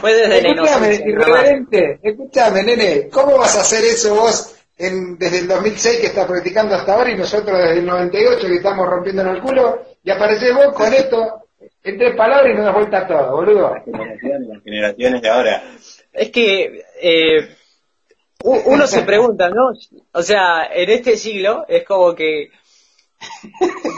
Fue 0.00 0.14
desde 0.14 0.42
la 0.42 0.48
Escúchame, 0.50 0.94
irreverente, 0.94 1.98
escúchame, 2.02 2.62
nene, 2.62 3.08
¿cómo 3.10 3.36
vas 3.36 3.56
a 3.56 3.60
hacer 3.60 3.84
eso 3.84 4.14
vos 4.14 4.54
en, 4.78 5.18
desde 5.18 5.40
el 5.40 5.48
2006 5.48 6.00
que 6.00 6.06
estás 6.06 6.26
practicando 6.26 6.74
hasta 6.74 6.94
ahora 6.94 7.10
y 7.10 7.16
nosotros 7.16 7.58
desde 7.58 7.80
el 7.80 7.86
98 7.86 8.46
que 8.46 8.54
estamos 8.54 8.88
rompiéndonos 8.88 9.36
el 9.36 9.42
culo 9.42 9.82
y 10.02 10.10
apareces 10.10 10.54
vos 10.54 10.72
con 10.74 10.92
esto 10.94 11.42
en 11.84 11.98
tres 11.98 12.16
palabras 12.16 12.46
y 12.50 12.56
nos 12.56 12.64
das 12.64 12.74
vuelta 12.74 13.06
todo, 13.06 13.30
boludo? 13.32 13.74
Las 13.86 14.62
generaciones 14.64 15.20
de 15.20 15.28
ahora. 15.28 15.62
Es 16.12 16.30
que 16.30 16.84
eh, 17.02 17.48
uno 18.44 18.86
se 18.86 19.02
pregunta, 19.02 19.50
¿no? 19.50 19.72
O 20.12 20.22
sea, 20.22 20.64
en 20.72 20.88
este 20.90 21.16
siglo 21.18 21.66
es 21.68 21.84
como 21.84 22.14
que, 22.14 22.50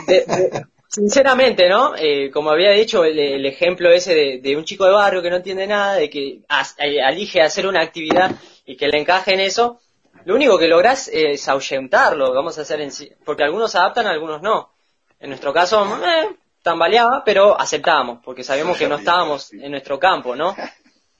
de- 0.07 0.25
de- 0.25 0.65
sinceramente, 0.87 1.67
¿no? 1.69 1.95
Eh, 1.97 2.29
como 2.31 2.49
había 2.51 2.71
dicho 2.71 3.03
el, 3.05 3.17
el 3.19 3.45
ejemplo 3.45 3.89
ese 3.91 4.13
de, 4.13 4.39
de 4.41 4.55
un 4.57 4.65
chico 4.65 4.85
de 4.85 4.91
barrio 4.93 5.21
que 5.21 5.29
no 5.29 5.37
entiende 5.37 5.67
nada, 5.67 5.95
de 5.95 6.09
que 6.09 6.39
as- 6.47 6.75
eh, 6.79 6.99
elige 7.07 7.41
hacer 7.41 7.67
una 7.67 7.81
actividad 7.81 8.31
y 8.65 8.75
que 8.77 8.87
le 8.87 8.99
encaje 8.99 9.33
en 9.33 9.39
eso, 9.41 9.79
lo 10.25 10.35
único 10.35 10.57
que 10.57 10.67
lográs 10.67 11.07
es 11.07 11.47
ahuyentarlo, 11.47 12.33
vamos 12.33 12.57
a 12.57 12.61
hacer 12.61 12.81
en 12.81 12.91
sí, 12.91 13.11
porque 13.23 13.43
algunos 13.43 13.75
adaptan, 13.75 14.07
algunos 14.07 14.41
no. 14.41 14.71
En 15.19 15.29
nuestro 15.29 15.53
caso, 15.53 15.85
eh, 16.03 16.35
tambaleaba, 16.61 17.23
pero 17.23 17.59
aceptábamos, 17.59 18.19
porque 18.23 18.43
sabíamos 18.43 18.77
que 18.77 18.87
no 18.87 18.95
estábamos 18.97 19.53
en 19.53 19.71
nuestro 19.71 19.99
campo, 19.99 20.35
¿no? 20.35 20.55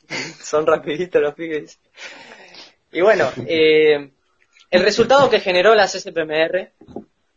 Son 0.43 0.65
rapiditos 0.65 1.21
los 1.21 1.33
pibes. 1.33 1.79
Y 2.91 3.01
bueno, 3.01 3.29
eh, 3.45 4.09
el 4.71 4.81
resultado 4.83 5.29
que 5.29 5.39
generó 5.39 5.75
la 5.75 5.87
CCPMR, 5.87 6.71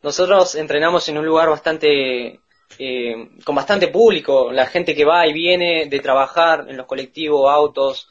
nosotros 0.02 0.54
entrenamos 0.54 1.08
en 1.08 1.18
un 1.18 1.26
lugar 1.26 1.48
bastante, 1.48 2.40
eh, 2.78 3.28
con 3.44 3.54
bastante 3.54 3.88
público, 3.88 4.52
la 4.52 4.66
gente 4.66 4.94
que 4.94 5.04
va 5.04 5.26
y 5.26 5.32
viene 5.32 5.86
de 5.86 6.00
trabajar 6.00 6.66
en 6.68 6.76
los 6.76 6.86
colectivos, 6.86 7.50
autos, 7.50 8.08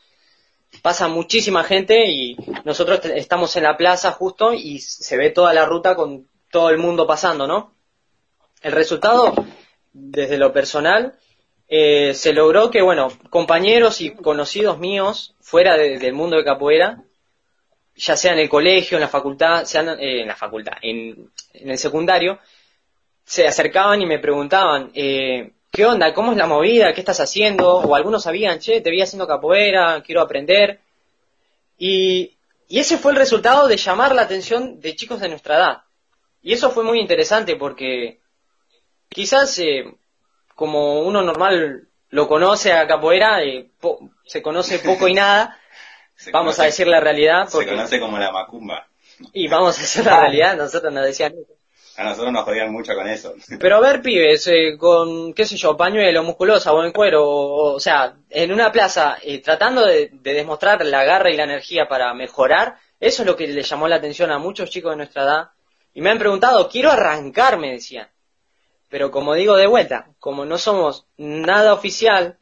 pasa 0.82 1.08
muchísima 1.08 1.64
gente 1.64 2.06
y 2.08 2.36
nosotros 2.66 3.00
estamos 3.06 3.56
en 3.56 3.64
la 3.64 3.78
plaza 3.78 4.12
justo 4.12 4.54
y 4.54 4.80
se 4.80 5.16
ve 5.18 5.30
toda 5.30 5.54
la 5.54 5.66
ruta 5.66 5.96
con 5.96 6.28
todo 6.52 6.70
el 6.70 6.78
mundo 6.78 7.08
pasando, 7.08 7.48
¿no? 7.48 7.74
El 8.62 8.74
resultado, 8.74 9.34
desde 9.94 10.38
lo 10.38 10.52
personal, 10.52 11.18
eh, 11.70 12.14
se 12.14 12.34
logró 12.34 12.70
que, 12.70 12.82
bueno, 12.82 13.10
compañeros 13.30 14.02
y 14.02 14.12
conocidos 14.12 14.78
míos 14.80 15.36
fuera 15.42 15.78
de- 15.78 16.00
del 16.00 16.14
mundo 16.14 16.38
de 16.38 16.44
capoeira, 16.46 17.04
ya 17.98 18.16
sea 18.16 18.34
en 18.34 18.40
el 18.40 18.50
colegio, 18.50 18.98
en 18.98 19.02
la 19.02 19.08
facultad, 19.08 19.66
sean, 19.66 19.90
eh, 20.00 20.22
en 20.22 20.28
la 20.28 20.36
facultad, 20.36 20.74
en, 20.82 21.32
el 21.54 21.78
secundario, 21.78 22.40
se 23.26 23.48
acercaban 23.48 24.02
y 24.02 24.06
me 24.06 24.20
preguntaban, 24.20 24.92
eh, 24.94 25.52
¿qué 25.72 25.86
onda? 25.86 26.14
¿Cómo 26.14 26.32
es 26.32 26.38
la 26.38 26.46
movida? 26.46 26.94
¿Qué 26.94 27.02
estás 27.02 27.20
haciendo? 27.20 27.78
O 27.78 27.96
algunos 27.96 28.24
sabían, 28.24 28.60
che, 28.60 28.82
te 28.82 28.92
vi 28.92 29.02
haciendo 29.02 29.28
capoeira, 29.28 30.02
quiero 30.06 30.22
aprender. 30.22 30.80
Y, 31.78 32.38
y 32.68 32.80
ese 32.80 32.98
fue 32.98 33.12
el 33.12 33.18
resultado 33.18 33.68
de 33.68 33.78
llamar 33.78 34.16
la 34.16 34.22
atención 34.22 34.80
de 34.80 34.96
chicos 34.96 35.20
de 35.20 35.30
nuestra 35.30 35.58
edad. 35.58 35.82
Y 36.42 36.54
eso 36.54 36.70
fue 36.72 36.84
muy 36.84 37.00
interesante 37.00 37.56
porque 37.56 38.20
quizás 39.10 39.58
eh, 39.60 39.86
como 40.56 41.02
uno 41.02 41.22
normal 41.22 41.88
lo 42.10 42.28
conoce 42.28 42.72
a 42.72 42.88
capoeira, 42.88 43.44
eh, 43.44 43.70
se 44.26 44.42
conoce 44.42 44.80
poco 44.80 45.08
y 45.08 45.14
nada, 45.14 45.60
Se 46.18 46.32
vamos 46.32 46.56
conoce- 46.56 46.62
a 46.64 46.66
decir 46.66 46.88
la 46.88 47.00
realidad, 47.00 47.46
Se 47.48 47.52
porque, 47.58 47.70
conoce 47.72 48.00
como 48.00 48.18
la 48.18 48.32
macumba. 48.32 48.86
y 49.34 49.48
vamos 49.48 49.78
a 49.78 49.82
decir 49.82 50.06
la 50.06 50.20
realidad, 50.22 50.58
nosotros 50.58 50.92
nos 50.92 51.06
decían 51.06 51.34
eso. 51.34 51.54
A 51.98 52.04
nosotros 52.04 52.32
nos 52.32 52.44
jodían 52.44 52.72
mucho 52.72 52.94
con 52.94 53.08
eso. 53.08 53.34
Pero 53.60 53.78
a 53.78 53.80
ver, 53.80 54.02
pibes, 54.04 54.46
eh, 54.48 54.78
con, 54.78 55.34
qué 55.34 55.46
sé 55.46 55.58
yo, 55.58 55.76
pañuelo, 55.76 56.22
musculosa, 56.24 56.72
buen 56.72 56.92
cuero, 56.92 57.28
o, 57.28 57.74
o 57.76 57.80
sea, 57.80 58.14
en 58.30 58.52
una 58.52 58.72
plaza, 58.72 59.18
eh, 59.24 59.42
tratando 59.42 59.84
de, 59.86 60.10
de 60.12 60.34
demostrar 60.34 60.86
la 60.86 61.04
garra 61.04 61.32
y 61.32 61.38
la 61.38 61.46
energía 61.46 61.88
para 61.88 62.14
mejorar, 62.14 62.76
eso 63.00 63.24
es 63.24 63.26
lo 63.28 63.36
que 63.36 63.48
le 63.48 63.64
llamó 63.64 63.88
la 63.88 63.96
atención 63.96 64.30
a 64.32 64.38
muchos 64.38 64.70
chicos 64.70 64.92
de 64.92 64.98
nuestra 64.98 65.24
edad. 65.24 65.50
Y 65.96 66.02
me 66.02 66.12
han 66.12 66.20
preguntado, 66.20 66.70
quiero 66.70 66.92
arrancar, 66.92 67.58
me 67.58 67.72
decían. 67.72 68.08
Pero 68.90 69.10
como 69.10 69.34
digo 69.34 69.56
de 69.56 69.66
vuelta, 69.68 70.08
como 70.20 70.46
no 70.46 70.60
somos 70.60 71.08
nada 71.18 71.74
oficial, 71.74 72.38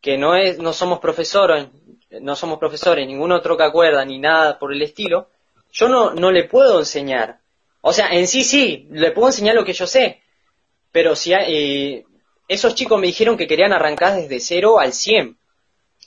que 0.00 0.18
no 0.18 0.34
es, 0.34 0.58
no 0.58 0.72
somos 0.72 0.98
profesores, 0.98 1.68
no 2.20 2.34
somos 2.36 2.58
profesores, 2.58 3.06
ningún 3.06 3.32
otro 3.32 3.56
que 3.56 3.62
acuerda, 3.64 4.04
ni 4.04 4.18
nada 4.18 4.58
por 4.58 4.72
el 4.72 4.82
estilo, 4.82 5.28
yo 5.72 5.88
no, 5.88 6.12
no 6.12 6.32
le 6.32 6.44
puedo 6.44 6.78
enseñar. 6.80 7.38
O 7.82 7.92
sea, 7.92 8.08
en 8.10 8.26
sí 8.26 8.42
sí, 8.42 8.88
le 8.90 9.12
puedo 9.12 9.28
enseñar 9.28 9.54
lo 9.54 9.64
que 9.64 9.72
yo 9.72 9.86
sé, 9.86 10.20
pero 10.92 11.14
si 11.14 11.32
hay- 11.32 11.54
eh, 11.54 12.04
esos 12.48 12.74
chicos 12.74 13.00
me 13.00 13.06
dijeron 13.06 13.36
que 13.36 13.46
querían 13.46 13.72
arrancar 13.72 14.16
desde 14.16 14.40
cero 14.40 14.80
al 14.80 14.92
100. 14.92 15.36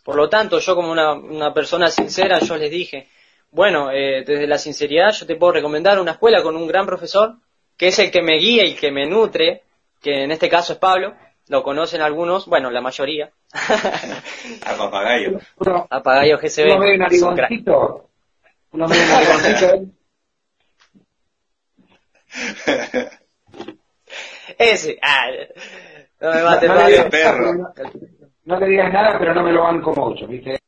Por 0.04 0.16
lo 0.16 0.28
tanto, 0.30 0.60
yo 0.60 0.76
como 0.76 0.92
una, 0.92 1.14
una 1.14 1.54
persona 1.54 1.90
sincera, 1.90 2.40
yo 2.40 2.58
les 2.58 2.70
dije, 2.70 3.08
bueno, 3.52 3.90
eh, 3.92 4.24
desde 4.28 4.46
la 4.48 4.58
sinceridad 4.58 5.14
yo 5.14 5.26
te 5.26 5.36
puedo 5.38 5.54
recomendar 5.54 6.00
una 6.02 6.12
escuela 6.12 6.44
con 6.44 6.58
un 6.58 6.68
gran 6.68 6.86
profesor, 6.86 7.36
que 7.78 7.88
es 7.88 8.00
el 8.00 8.12
que 8.12 8.22
me 8.22 8.38
guía 8.38 8.66
y 8.66 8.74
que 8.76 8.92
me 8.92 9.06
nutre, 9.06 9.64
que 10.02 10.24
en 10.26 10.32
este 10.32 10.50
caso 10.50 10.74
es 10.74 10.80
Pablo, 10.80 11.16
lo 11.48 11.64
conocen 11.64 12.02
algunos, 12.02 12.46
bueno, 12.48 12.70
la 12.72 12.82
mayoría. 12.82 13.32
A 14.66 14.78
papagayo. 14.78 15.40
Uno, 15.58 15.88
A 15.90 16.02
Pagayo 16.02 16.36
uno 16.38 16.42
GCB. 16.44 16.80
medio 16.80 17.20
son 17.20 17.36
crack. 17.36 17.50
narigoncito, 17.52 18.10
uno 18.72 18.88
medio 18.88 19.06
narigoncito. 19.08 19.94
Ese, 24.58 24.98
ah, 25.02 25.28
no 26.20 26.32
me 26.32 26.44
mate 26.44 26.68
no, 26.68 26.76
le 26.76 26.82
nada, 26.98 27.10
pero 27.10 27.54
no- 27.54 27.74
no 28.46 28.60
le 28.60 28.68
digas 28.68 28.92
nada, 28.94 29.18
pero 29.18 29.34
no 29.34 29.44
me 29.44 29.52
lo 29.52 29.64
banco 29.64 29.94
mucho, 29.96 30.28
¿viste? 30.28 30.60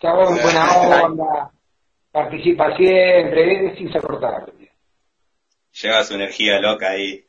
Chabón, 0.00 0.38
buena 0.42 0.70
onda, 1.04 1.50
participa 2.10 2.74
siempre, 2.76 3.72
es 3.72 3.80
insoportable. 3.80 4.52
Lleva 5.80 6.04
su 6.04 6.14
energía 6.14 6.60
loca 6.60 6.90
ahí. 6.90 7.24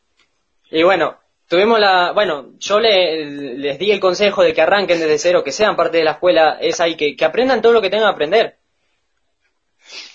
Y 0.71 0.83
bueno, 0.83 1.17
tuvimos 1.53 1.79
la, 1.79 2.13
bueno, 2.13 2.53
yo 2.57 2.79
le- 2.79 3.25
les 3.59 3.77
di 3.77 3.91
el 3.91 3.99
consejo 3.99 4.41
de 4.41 4.55
que 4.55 4.61
arranquen 4.63 4.99
desde 4.99 5.19
cero, 5.19 5.43
que 5.43 5.51
sean 5.51 5.75
parte 5.75 5.97
de 5.97 6.03
la 6.03 6.13
escuela 6.13 6.57
esa 6.59 6.87
y 6.87 6.95
que, 6.95 7.15
aprendan 7.23 7.61
todo 7.61 7.73
lo 7.73 7.79
que 7.79 7.91
tengan 7.91 8.07
que 8.07 8.13
aprender. 8.13 8.57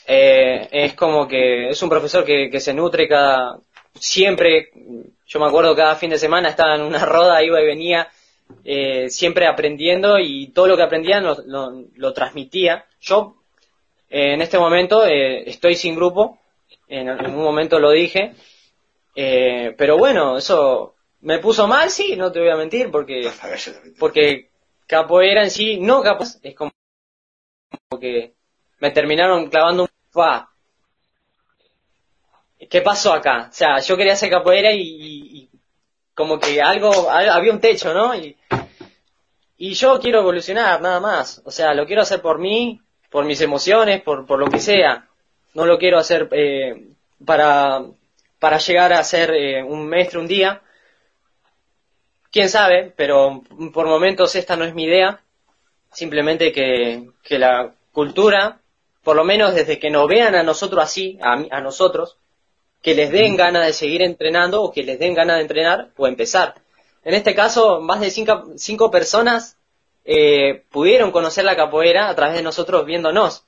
Eh, 0.09 0.69
es 0.73 0.95
como 0.95 1.29
que 1.29 1.69
es 1.69 1.81
un 1.81 1.89
profesor 1.89 2.25
que, 2.25 2.59
se 2.59 2.75
nutre 2.75 3.07
cada, 3.07 3.57
siempre, 3.95 4.73
yo 5.29 5.39
me 5.39 5.47
acuerdo 5.47 5.77
cada 5.77 5.95
fin 5.95 6.11
de 6.11 6.19
semana 6.19 6.49
estaba 6.49 6.75
en 6.75 6.83
una 6.83 7.05
roda, 7.07 7.41
iba 7.45 7.63
y 7.63 7.67
venía, 7.67 8.09
eh, 8.65 9.09
siempre 9.09 9.47
aprendiendo 9.47 10.19
y 10.19 10.49
todo 10.49 10.67
lo 10.67 10.77
que 10.77 10.83
aprendía 10.83 11.21
lo, 11.21 12.13
transmitía. 12.15 12.85
Yo, 13.01 13.37
eh, 14.11 14.33
en 14.33 14.43
este 14.43 14.59
momento, 14.59 15.05
estoy 15.05 15.77
sin 15.77 15.95
grupo, 15.95 16.41
en, 16.89 17.09
un 17.11 17.45
momento 17.45 17.79
lo 17.79 17.93
dije, 17.93 18.35
pero 19.15 19.97
bueno, 19.97 20.37
eso 20.39 20.97
me 21.21 21.39
puso 21.39 21.67
mal, 21.67 21.91
sí, 21.91 22.17
no 22.17 22.31
te 22.33 22.41
voy 22.41 22.51
a 22.51 22.57
mentir, 22.57 22.91
porque, 22.91 23.31
porque 23.99 24.51
capoeira 24.87 25.43
en 25.45 25.51
sí, 25.51 25.79
no 25.81 26.03
capoeira, 26.03 26.39
es 26.43 26.55
como 26.55 26.71
que 28.01 28.35
me 28.81 28.91
terminaron 28.93 29.51
clavando 29.51 29.83
un 29.83 29.89
pa. 30.13 30.51
¿Qué 32.71 32.81
pasó 32.83 33.13
acá? 33.13 33.49
O 33.51 33.53
sea, 33.53 33.79
yo 33.81 33.97
quería 33.97 34.15
hacer 34.15 34.31
capoeira 34.31 34.73
y, 34.73 34.81
y- 34.81 35.39
y 35.39 35.51
como 36.15 36.39
que 36.41 36.61
algo, 36.61 37.11
había 37.11 37.53
un 37.53 37.61
techo, 37.61 37.95
¿no? 37.95 38.15
Y, 38.15 38.37
y 39.57 39.75
yo 39.75 39.99
quiero 40.01 40.21
evolucionar, 40.21 40.81
nada 40.81 41.01
más. 41.01 41.43
O 41.45 41.51
sea, 41.51 41.75
lo 41.75 41.87
quiero 41.87 42.03
hacer 42.03 42.21
por 42.23 42.39
mí, 42.39 42.81
por 43.11 43.25
mis 43.25 43.41
emociones, 43.41 44.03
por, 44.03 44.27
por 44.27 44.39
lo 44.39 44.47
que 44.49 44.61
sea. 44.61 45.09
No 45.55 45.67
lo 45.67 45.79
quiero 45.79 45.99
hacer 45.99 46.29
eh, 46.33 46.89
para, 47.25 47.83
para 48.39 48.59
llegar 48.59 48.93
a 48.93 49.03
ser 49.03 49.31
eh, 49.33 49.63
un 49.63 49.89
maestro 49.89 50.21
un 50.21 50.29
día. 50.29 50.63
Quién 52.31 52.49
sabe, 52.49 52.93
pero 52.97 53.43
por 53.73 53.87
momentos 53.87 54.35
esta 54.35 54.57
no 54.57 54.65
es 54.65 54.75
mi 54.75 54.85
idea. 54.85 55.21
Simplemente 55.93 56.53
que, 56.53 57.11
que 57.23 57.39
la 57.39 57.75
cultura, 57.93 58.61
por 59.03 59.17
lo 59.17 59.25
menos 59.25 59.55
desde 59.55 59.79
que 59.79 59.91
nos 59.91 60.07
vean 60.07 60.35
a 60.35 60.43
nosotros 60.43 60.83
así, 60.83 61.19
a, 61.23 61.45
a 61.51 61.61
nosotros, 61.61 62.19
que 62.83 62.95
les 62.95 63.11
den 63.11 63.37
ganas 63.37 63.67
de 63.67 63.73
seguir 63.73 64.03
entrenando 64.03 64.63
o 64.63 64.73
que 64.73 64.83
les 64.83 64.99
den 64.99 65.15
ganas 65.15 65.37
de 65.37 65.43
entrenar 65.43 65.91
o 65.97 66.07
empezar. 66.07 66.55
En 67.05 67.15
este 67.15 67.35
caso, 67.35 67.81
más 67.81 68.01
de 68.01 68.11
cinco, 68.11 68.53
cinco 68.57 68.91
personas 68.91 69.57
eh, 70.05 70.65
pudieron 70.71 71.11
conocer 71.11 71.45
la 71.45 71.57
capoeira 71.57 72.09
a 72.09 72.15
través 72.15 72.37
de 72.37 72.43
nosotros 72.43 72.85
viéndonos. 72.85 73.45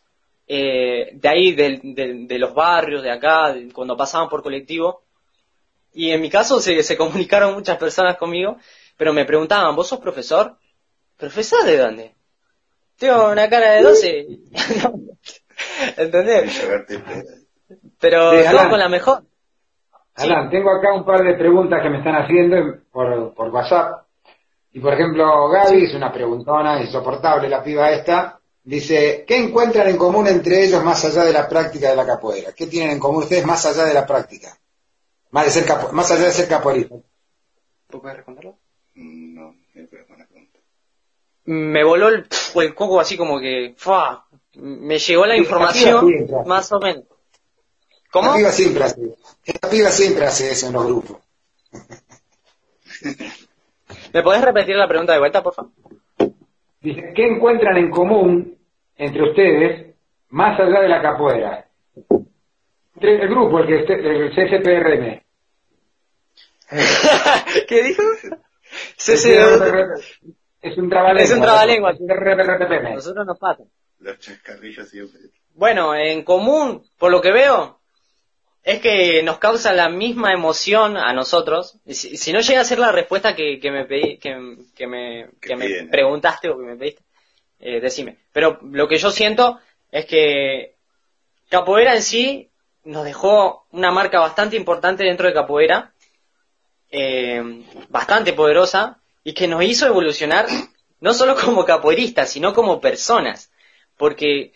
Eh, 0.47 1.11
de 1.13 1.29
ahí, 1.29 1.53
de, 1.53 2.39
los 2.39 2.55
barrios, 2.55 3.03
de 3.03 3.11
acá, 3.11 3.55
cuando 3.73 3.97
pasaban 3.97 4.29
por 4.29 4.43
colectivo. 4.43 5.03
Y 5.93 6.11
en 6.11 6.21
mi 6.21 6.31
caso 6.31 6.61
se, 6.61 6.83
se 6.83 6.97
comunicaron 6.97 7.55
muchas 7.55 7.77
personas 7.77 8.17
conmigo, 8.17 8.57
pero 8.97 9.13
me 9.13 9.25
preguntaban, 9.25 9.75
¿vos 9.75 9.89
sos 9.89 10.01
profesor? 10.01 10.57
¿Profesor 11.17 11.65
de 11.65 11.77
dónde? 11.77 12.15
Tengo 12.99 13.31
una 13.31 13.49
cara 13.49 13.73
de 13.73 13.83
12. 13.83 14.27
¿Entendés? 15.97 16.69
Pero 17.99 18.31
con 18.69 18.79
la 18.79 18.89
mejor. 18.89 19.23
Alan, 20.15 20.51
tengo 20.51 20.71
acá 20.71 20.93
un 20.93 21.05
par 21.05 21.23
de 21.23 21.35
preguntas 21.35 21.83
que 21.83 21.89
me 21.89 21.99
están 21.99 22.17
haciendo 22.17 22.57
por, 22.93 23.33
por 23.35 23.49
WhatsApp. 23.49 24.07
Y 24.73 24.81
por 24.81 24.93
ejemplo, 24.93 25.49
Gaby 25.49 25.85
es 25.85 25.95
una 25.95 26.13
preguntona 26.13 26.81
insoportable, 26.81 27.49
la 27.49 27.63
piba 27.63 27.91
esta. 27.91 28.39
Dice, 28.63 29.25
¿qué 29.27 29.39
encuentran 29.39 29.89
en 29.89 29.97
común 29.97 30.27
entre 30.27 30.65
ellos 30.65 30.85
más 30.85 31.05
allá 31.05 31.25
de 31.25 31.33
la 31.33 31.49
práctica 31.49 31.89
de 31.91 31.97
la 31.97 32.07
capoeira? 32.07 32.53
¿Qué 32.53 32.67
tienen 32.67 32.93
en 32.93 32.99
común 33.01 33.23
ustedes 33.23 33.47
más 33.47 33.65
allá 33.65 33.85
de 33.85 33.95
la 33.95 34.07
práctica? 34.07 34.49
Más, 35.31 35.45
de 35.45 35.51
ser 35.51 35.65
más 35.93 36.11
allá 36.11 36.25
de 36.25 36.33
ser 36.33 36.49
capoeirista. 36.49 36.97
¿Puedes 37.89 38.17
responderlo? 38.17 38.59
No, 38.95 39.53
no 39.53 39.55
buena 40.09 40.27
pregunta. 40.27 40.59
Me 41.45 41.85
voló 41.85 42.09
el, 42.09 42.27
el 42.57 42.75
coco 42.75 43.01
así 43.01 43.17
como 43.17 43.41
que, 43.41 43.75
¡fa! 43.77 44.25
Me 44.55 44.99
llegó 44.99 45.27
la 45.27 45.37
información, 45.37 46.29
más 46.47 46.71
o 46.73 46.81
menos. 46.81 47.05
¿Cómo? 48.11 48.31
La 48.31 48.37
piba 48.37 48.51
siempre 48.51 48.85
hace, 48.85 49.01
la 49.63 49.71
piba 49.71 49.89
siempre 49.91 50.27
hace 50.27 50.51
eso 50.51 50.67
en 50.67 50.73
los 50.73 50.87
grupos. 50.87 51.19
¿Me 54.13 54.23
podés 54.23 54.43
repetir 54.43 54.75
la 54.77 54.89
pregunta 54.89 55.13
de 55.13 55.21
vuelta, 55.21 55.43
por 55.43 55.55
favor? 55.55 55.71
Dice, 56.81 57.13
¿qué 57.15 57.27
encuentran 57.29 57.77
en 57.77 57.91
común 57.91 58.59
entre 58.97 59.23
ustedes 59.23 59.95
más 60.31 60.59
allá 60.59 60.81
de 60.81 60.89
la 60.89 61.01
capoeira? 61.03 61.69
El 63.01 63.29
grupo, 63.29 63.61
el, 63.61 63.87
que 63.87 63.93
el 63.93 64.31
CSPRM. 64.31 65.23
¿Qué 67.69 67.83
dijo? 67.83 68.03
CSPRM. 68.97 70.01
Es 70.63 70.77
un 70.77 70.91
trabalengua. 70.91 71.23
Es 71.23 71.33
un 71.33 71.41
trabalengua. 71.41 71.93
Nosotros 72.95 73.27
nos 73.27 73.39
pasa. 73.39 73.65
Los 73.99 74.19
chascarrillos 74.19 74.89
siempre. 74.89 75.21
Bueno, 75.55 75.95
en 75.95 76.23
común, 76.23 76.85
por 76.99 77.11
lo 77.11 77.21
que 77.21 77.33
veo, 77.33 77.81
es 78.63 78.81
que 78.81 79.23
nos 79.23 79.39
causa 79.39 79.73
la 79.73 79.89
misma 79.89 80.33
emoción 80.33 80.97
a 80.97 81.13
nosotros. 81.13 81.79
Si, 81.87 82.33
no 82.33 82.41
llega 82.41 82.61
a 82.61 82.65
ser 82.65 82.79
la 82.79 82.93
respuesta 82.93 83.35
que, 83.35 83.59
me 83.65 83.87
pedí, 83.87 84.19
que, 84.19 84.37
me, 84.87 85.29
me 85.57 85.89
preguntaste 85.91 86.51
o 86.51 86.59
que 86.59 86.65
me 86.65 86.77
pediste, 86.77 87.03
eh, 87.59 87.81
decime. 87.81 88.19
Pero 88.33 88.59
lo 88.63 88.87
que 88.87 88.99
yo 88.99 89.11
siento 89.11 89.59
es 89.91 90.07
que 90.07 90.77
Capoeira 91.49 91.95
en 91.95 92.03
sí 92.03 92.50
nos 92.85 93.05
dejó 93.05 93.67
una 93.71 93.91
marca 93.91 94.21
bastante 94.21 94.57
importante 94.57 95.05
dentro 95.05 95.27
de 95.27 95.35
Capoeira, 95.35 95.93
eh, 96.91 97.65
bastante 97.89 98.33
poderosa, 98.33 99.01
y 99.23 99.35
que 99.35 99.47
nos 99.47 99.63
hizo 99.63 99.87
evolucionar 99.87 100.47
no 101.01 101.15
solo 101.15 101.37
como 101.37 101.65
capoeiristas, 101.65 102.31
sino 102.31 102.55
como 102.55 102.81
personas. 102.81 103.51
Porque 103.97 104.53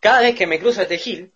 cada 0.00 0.20
vez 0.20 0.34
que 0.36 0.46
me 0.46 0.58
cruzo 0.58 0.82
este 0.82 0.98
Gil, 0.98 1.32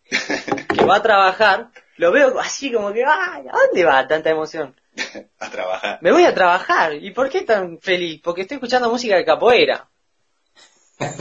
que 0.77 0.85
va 0.85 0.96
a 0.96 1.03
trabajar, 1.03 1.70
lo 1.96 2.12
veo 2.12 2.38
así 2.38 2.72
como 2.72 2.92
que, 2.92 3.05
¿a 3.05 3.42
dónde 3.53 3.85
va 3.85 4.07
tanta 4.07 4.31
emoción? 4.31 4.79
a 5.38 5.51
trabajar. 5.51 5.98
Me 6.03 6.12
voy 6.12 6.24
a 6.24 6.35
trabajar. 6.35 6.94
¿Y 6.94 7.11
por 7.12 7.31
qué 7.31 7.42
tan 7.42 7.79
feliz? 7.79 8.20
Porque 8.22 8.42
estoy 8.42 8.57
escuchando 8.57 8.90
música 8.90 9.16
de 9.16 9.24
capoeira. 9.24 9.88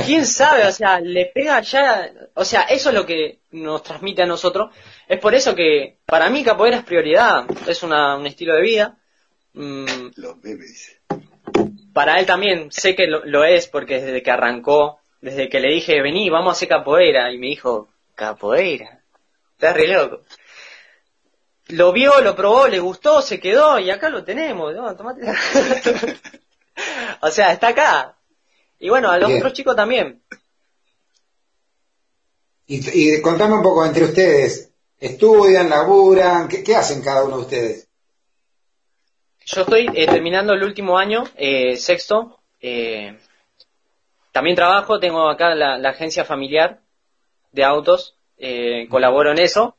¿Quién 0.06 0.26
sabe? 0.26 0.66
O 0.66 0.72
sea, 0.72 1.00
le 1.00 1.28
pega 1.28 1.62
ya... 1.62 2.12
O 2.34 2.44
sea, 2.44 2.64
eso 2.64 2.90
es 2.90 2.96
lo 2.96 3.06
que 3.06 3.40
nos 3.52 3.84
transmite 3.84 4.24
a 4.24 4.26
nosotros. 4.26 4.72
Es 5.08 5.20
por 5.20 5.36
eso 5.36 5.56
que 5.56 6.00
para 6.06 6.30
mí 6.30 6.44
capoeira 6.44 6.78
es 6.78 6.84
prioridad. 6.84 7.46
Es 7.68 7.84
una, 7.84 8.16
un 8.18 8.28
estilo 8.28 8.56
de 8.56 8.62
vida. 8.62 8.98
Mm. 9.54 9.86
Los 10.16 10.42
bebés. 10.42 11.00
Para 11.94 12.20
él 12.20 12.26
también. 12.26 12.72
Sé 12.72 12.96
que 12.96 13.08
lo, 13.08 13.26
lo, 13.26 13.44
es 13.44 13.68
porque 13.68 14.02
desde 14.02 14.22
que 14.22 14.32
arrancó, 14.32 15.00
desde 15.22 15.50
que 15.50 15.60
le 15.60 15.74
dije, 15.74 16.02
vení, 16.02 16.30
vamos 16.30 16.50
a 16.50 16.52
hacer 16.54 16.68
capoeira. 16.68 17.32
Y 17.32 17.38
me 17.38 17.48
dijo, 17.48 17.90
capoeira. 18.16 19.02
Estás 19.56 19.76
re 19.76 19.88
loco 19.88 20.22
lo 21.70 21.92
vio, 21.92 22.22
lo 22.22 22.36
probó, 22.36 22.68
le 22.68 22.80
gustó, 22.80 23.22
se 23.22 23.40
quedó 23.40 23.80
y 23.80 23.90
acá 23.90 24.10
lo 24.10 24.24
tenemos. 24.24 24.74
¿no? 24.74 24.86
o 27.22 27.32
sea, 27.32 27.54
está 27.54 27.70
acá. 27.70 28.18
Y 28.80 28.90
bueno, 28.90 29.10
a 29.10 29.18
los 29.18 29.32
otros 29.32 29.54
chicos 29.54 29.76
también. 29.76 30.22
Y, 32.68 33.16
y, 33.16 33.22
contame 33.22 33.56
un 33.56 33.64
poco 33.64 33.86
entre 33.86 34.04
ustedes, 34.04 34.67
¿estudian, 35.00 35.70
laburan? 35.70 36.48
¿Qué, 36.48 36.76
hacen 36.76 37.02
cada 37.02 37.24
uno 37.24 37.38
de 37.38 37.42
ustedes? 37.44 37.88
Yo 39.46 39.62
estoy 39.62 39.90
eh, 39.94 40.08
terminando 40.08 40.54
el 40.54 40.64
último 40.64 40.98
año, 40.98 41.24
eh, 41.36 41.78
sexto. 41.78 42.40
Eh, 42.60 43.18
también 44.32 44.56
trabajo, 44.56 45.00
tengo 45.00 45.30
acá 45.30 45.56
la, 45.56 45.78
la 45.78 45.90
agencia 45.90 46.26
familiar 46.26 46.82
de 47.52 47.64
autos, 47.64 48.16
colaboro 48.90 49.32
en 49.32 49.40
eso 49.40 49.78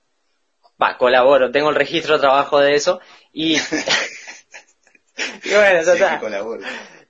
va, 0.81 0.97
colaboro, 0.97 1.51
tengo 1.51 1.71
el 1.71 1.77
registro 1.77 2.15
de 2.15 2.21
trabajo 2.21 2.61
de 2.61 2.75
eso 2.75 3.01
y, 3.33 3.57
y 5.45 5.55
bueno, 5.55 5.81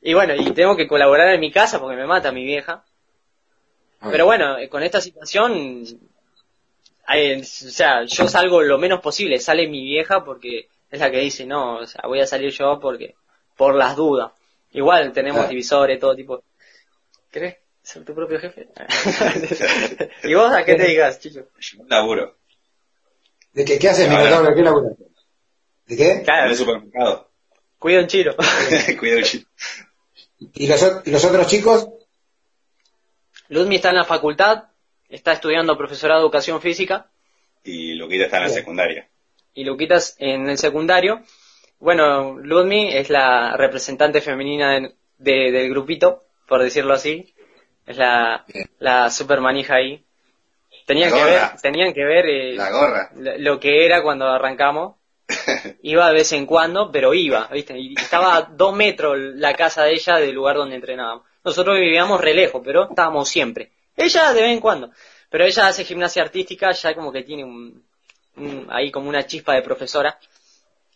Y 0.00 0.14
bueno, 0.14 0.34
y 0.34 0.50
tengo 0.52 0.76
que 0.76 0.88
colaborar 0.88 1.34
en 1.34 1.40
mi 1.40 1.52
casa 1.52 1.78
porque 1.78 1.96
me 1.96 2.06
mata 2.06 2.32
mi 2.32 2.44
vieja. 2.44 2.84
Pero 4.10 4.26
bueno, 4.26 4.56
con 4.70 4.84
esta 4.84 5.00
situación, 5.00 5.84
o 7.08 7.44
sea, 7.44 8.04
yo 8.04 8.28
salgo 8.28 8.62
lo 8.62 8.78
menos 8.78 9.00
posible, 9.00 9.38
sale 9.38 9.66
mi 9.68 9.82
vieja 9.82 10.24
porque 10.24 10.68
es 10.90 11.00
la 11.00 11.10
que 11.10 11.18
dice, 11.18 11.46
no, 11.46 11.78
o 11.78 11.86
sea, 11.86 12.02
voy 12.06 12.20
a 12.20 12.26
salir 12.26 12.50
yo 12.50 12.78
porque, 12.80 13.14
por 13.56 13.74
las 13.74 13.96
dudas. 13.96 14.32
Igual 14.72 15.12
tenemos 15.12 15.48
divisores, 15.48 15.98
todo 15.98 16.14
tipo. 16.14 16.42
¿Crees 17.30 17.56
ser 17.82 18.04
tu 18.04 18.14
propio 18.14 18.38
jefe? 18.38 18.68
¿Y 20.24 20.34
vos 20.34 20.52
a 20.52 20.64
qué 20.64 20.74
te 20.74 20.88
digas, 20.88 21.18
chicho? 21.20 21.48
laburo. 21.86 22.36
¿De 23.52 23.64
qué, 23.64 23.78
qué 23.78 23.88
haces, 23.88 24.08
Minotauro? 24.08 24.54
¿Qué 24.54 24.62
labura? 24.62 24.90
¿De 25.86 25.96
qué? 25.96 26.22
Claro. 26.22 26.44
En 26.44 26.50
el 26.50 26.56
supermercado. 26.56 27.30
Cuida 27.78 28.00
un 28.00 28.06
chilo. 28.06 28.36
Cuida 29.00 29.16
un 29.16 29.22
chilo. 29.22 29.46
¿Y 30.38 30.66
los, 30.66 31.06
los 31.06 31.24
otros 31.24 31.46
chicos? 31.46 31.88
Ludmi 33.48 33.76
está 33.76 33.88
en 33.90 33.96
la 33.96 34.04
facultad, 34.04 34.64
está 35.08 35.32
estudiando 35.32 35.76
profesorado 35.76 36.20
de 36.20 36.26
educación 36.26 36.60
física. 36.60 37.06
Y 37.64 37.94
Luquita 37.94 38.24
está 38.24 38.38
en 38.38 38.42
la 38.44 38.48
secundaria. 38.48 39.08
Y 39.54 39.64
Luquita 39.64 39.98
en 40.18 40.48
el 40.48 40.58
secundario. 40.58 41.20
Bueno, 41.78 42.38
Ludmi 42.38 42.94
es 42.94 43.10
la 43.10 43.56
representante 43.56 44.20
femenina 44.20 44.90
del 45.18 45.70
grupito, 45.70 46.24
por 46.46 46.62
decirlo 46.62 46.94
así. 46.94 47.34
Es 47.86 47.96
la, 47.96 48.44
la 48.78 49.10
super 49.10 49.40
manija 49.40 49.76
ahí. 49.76 50.04
Tenían 50.86 51.12
que 51.12 51.24
ver, 51.24 51.40
tenían 51.60 51.92
que 51.92 52.04
ver 52.04 52.26
eh, 52.26 52.54
la 52.54 52.70
gorra. 52.70 53.10
lo 53.14 53.60
que 53.60 53.84
era 53.84 54.02
cuando 54.02 54.26
arrancamos. 54.26 54.96
iba 55.82 56.08
de 56.08 56.14
vez 56.14 56.32
en 56.32 56.46
cuando, 56.46 56.90
pero 56.90 57.12
iba, 57.12 57.48
¿viste? 57.52 57.78
Y 57.78 57.94
estaba 57.94 58.36
a 58.36 58.42
dos 58.42 58.74
metros 58.74 59.18
la 59.18 59.54
casa 59.54 59.84
de 59.84 59.92
ella 59.92 60.16
del 60.16 60.34
lugar 60.34 60.56
donde 60.56 60.76
entrenábamos. 60.76 61.26
Nosotros 61.44 61.76
vivíamos 61.78 62.20
re 62.20 62.32
lejos, 62.32 62.62
pero 62.64 62.88
estábamos 62.88 63.28
siempre. 63.28 63.72
Ella 63.98 64.32
de 64.32 64.42
vez 64.42 64.52
en 64.52 64.60
cuando. 64.60 64.90
Pero 65.28 65.44
ella 65.44 65.66
hace 65.66 65.84
gimnasia 65.84 66.22
artística, 66.22 66.70
ya 66.70 66.94
como 66.94 67.12
que 67.12 67.22
tiene 67.22 67.44
un, 67.44 67.84
ahí 68.70 68.90
como 68.90 69.08
una 69.08 69.26
chispa 69.26 69.54
de 69.54 69.62
profesora. 69.62 70.18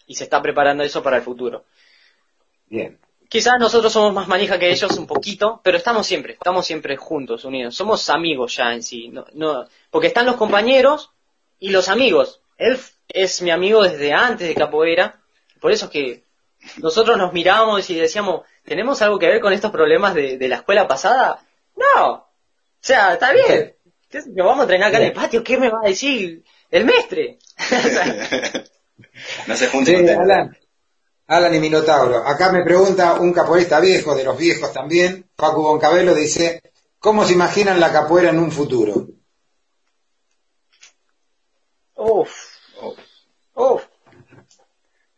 Y 0.07 0.15
se 0.15 0.25
está 0.25 0.41
preparando 0.41 0.83
eso 0.83 1.03
para 1.03 1.17
el 1.17 1.23
futuro. 1.23 1.65
Bien. 2.69 2.99
Quizás 3.29 3.59
nosotros 3.59 3.93
somos 3.93 4.13
más 4.13 4.29
manija 4.29 4.59
que 4.59 4.71
ellos 4.71 4.97
un 4.99 5.07
poquito, 5.07 5.61
pero 5.65 5.79
estamos 5.79 6.07
siempre, 6.07 6.35
estamos 6.35 6.67
siempre 6.67 6.97
juntos, 6.97 7.45
unidos. 7.45 7.75
Somos 7.75 8.09
amigos 8.11 8.57
ya 8.57 8.73
en 8.73 8.83
sí. 8.83 9.09
No, 9.09 9.27
no, 9.33 9.67
porque 9.91 10.09
están 10.09 10.27
los 10.27 10.37
compañeros 10.37 11.11
y 11.59 11.71
los 11.71 11.89
amigos. 11.89 12.41
Él 12.59 12.79
es 13.09 13.43
mi 13.43 13.51
amigo 13.51 13.83
desde 13.83 14.13
antes 14.13 14.49
de 14.49 14.55
Capoeira. 14.55 15.21
Por 15.61 15.73
eso 15.73 15.87
es 15.87 15.91
que 15.91 16.25
nosotros 16.77 17.17
nos 17.17 17.33
mirábamos 17.33 17.89
y 17.89 17.95
decíamos, 17.95 18.43
¿tenemos 18.65 19.01
algo 19.03 19.19
que 19.19 19.29
ver 19.29 19.41
con 19.41 19.53
estos 19.53 19.71
problemas 19.71 20.15
de, 20.15 20.37
de 20.37 20.49
la 20.49 20.57
escuela 20.57 20.87
pasada? 20.87 21.43
No. 21.75 22.32
O 22.83 22.85
sea, 22.85 23.13
está 23.15 23.33
bien. 23.33 23.77
¿Qué 24.09 24.21
yo? 24.35 24.45
vamos 24.45 24.61
a 24.61 24.63
entrenar 24.65 24.89
acá 24.89 24.99
en 24.99 25.05
el 25.05 25.13
patio, 25.13 25.45
¿qué 25.45 25.57
me 25.57 25.71
va 25.71 25.79
a 25.85 25.89
decir 25.89 26.43
el 26.71 26.85
mestre? 26.85 27.39
no 29.47 29.57
se 29.57 29.69
junten 29.69 30.07
Sí, 30.07 30.13
Alan, 30.13 30.59
Alan 31.29 31.55
y 31.55 31.61
Minotauro. 31.61 32.27
Acá 32.27 32.51
me 32.51 32.65
pregunta 32.65 33.15
un 33.15 33.33
capoeirista 33.33 33.79
viejo, 33.79 34.15
de 34.17 34.25
los 34.25 34.37
viejos 34.37 34.73
también, 34.73 35.31
Facu 35.37 35.63
Boncabelo, 35.63 36.13
dice, 36.15 36.61
¿cómo 36.99 37.25
se 37.25 37.35
imaginan 37.35 37.79
la 37.79 37.93
capoeira 37.93 38.31
en 38.31 38.39
un 38.41 38.51
futuro? 38.51 39.07
Uf, 41.95 42.33
Oh, 42.81 42.97
uf. 43.55 43.85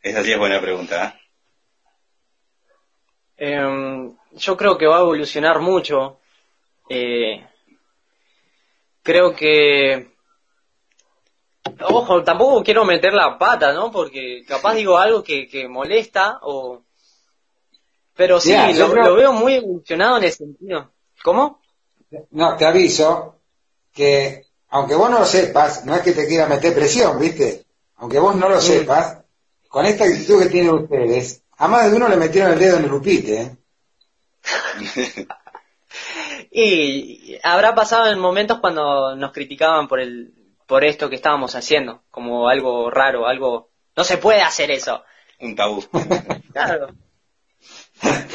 esa 0.03 0.23
sí 0.23 0.33
es 0.33 0.39
buena 0.39 0.61
pregunta. 0.61 1.19
¿eh? 3.39 3.53
Em, 3.55 4.15
yo 4.33 4.57
creo 4.57 4.77
que 4.77 4.87
va 4.87 4.99
a 4.99 5.01
evolucionar 5.01 5.61
mucho. 5.61 6.21
Eh, 6.91 7.43
creo 9.05 9.37
que... 9.37 10.13
Ojo, 11.89 12.23
tampoco 12.25 12.63
quiero 12.65 12.85
meter 12.85 13.15
la 13.15 13.39
pata, 13.39 13.73
¿no? 13.73 13.91
Porque 13.93 14.45
capaz 14.47 14.75
digo 14.75 14.99
algo 14.99 15.23
que, 15.23 15.47
que 15.47 15.69
molesta 15.69 16.41
o... 16.43 16.83
Pero 18.17 18.41
sí, 18.41 18.51
lo, 18.79 18.87
creo- 18.93 19.05
lo 19.05 19.15
veo 19.17 19.33
muy 19.33 19.55
evolucionado 19.55 20.19
en 20.19 20.25
ese 20.25 20.39
sentido. 20.39 20.91
¿Cómo? 21.23 21.61
No, 22.31 22.57
te 22.57 22.65
aviso 22.67 23.41
que, 23.93 24.47
aunque 24.69 24.95
vos 24.95 25.11
no 25.11 25.21
lo 25.21 25.25
sepas, 25.25 25.85
no 25.85 25.95
es 25.95 26.03
que 26.03 26.13
te 26.13 26.27
quiera 26.29 26.47
meter 26.47 26.75
presión, 26.75 27.19
¿viste? 27.19 27.65
Aunque 27.97 28.19
vos 28.21 28.37
no 28.37 28.49
lo 28.49 28.61
sepas, 28.61 29.19
con 29.69 29.85
esta 29.87 30.05
actitud 30.05 30.43
que 30.43 30.49
tienen 30.51 30.75
ustedes, 30.75 31.43
a 31.57 31.67
más 31.67 31.91
de 31.91 31.97
uno 31.97 32.09
le 32.09 32.17
metieron 32.17 32.53
el 32.53 32.59
dedo 32.59 32.77
en 32.77 32.85
el 32.85 32.93
upite, 32.93 33.41
¿eh? 33.41 33.57
Y 36.57 37.37
habrá 37.43 37.75
pasado 37.75 38.13
en 38.13 38.19
momentos 38.21 38.61
cuando 38.61 39.17
nos 39.17 39.33
criticaban 39.33 39.89
por 39.89 39.99
el 39.99 40.33
por 40.67 40.85
esto 40.85 41.11
que 41.11 41.17
estábamos 41.17 41.57
haciendo, 41.57 42.03
como 42.13 42.49
algo 42.49 42.91
raro, 42.91 43.27
algo 43.27 43.71
no 43.97 44.05
se 44.05 44.19
puede 44.19 44.41
hacer 44.41 44.71
eso. 44.71 45.03
Un 45.41 45.57
tabú. 45.57 45.85
Claro. 46.53 46.95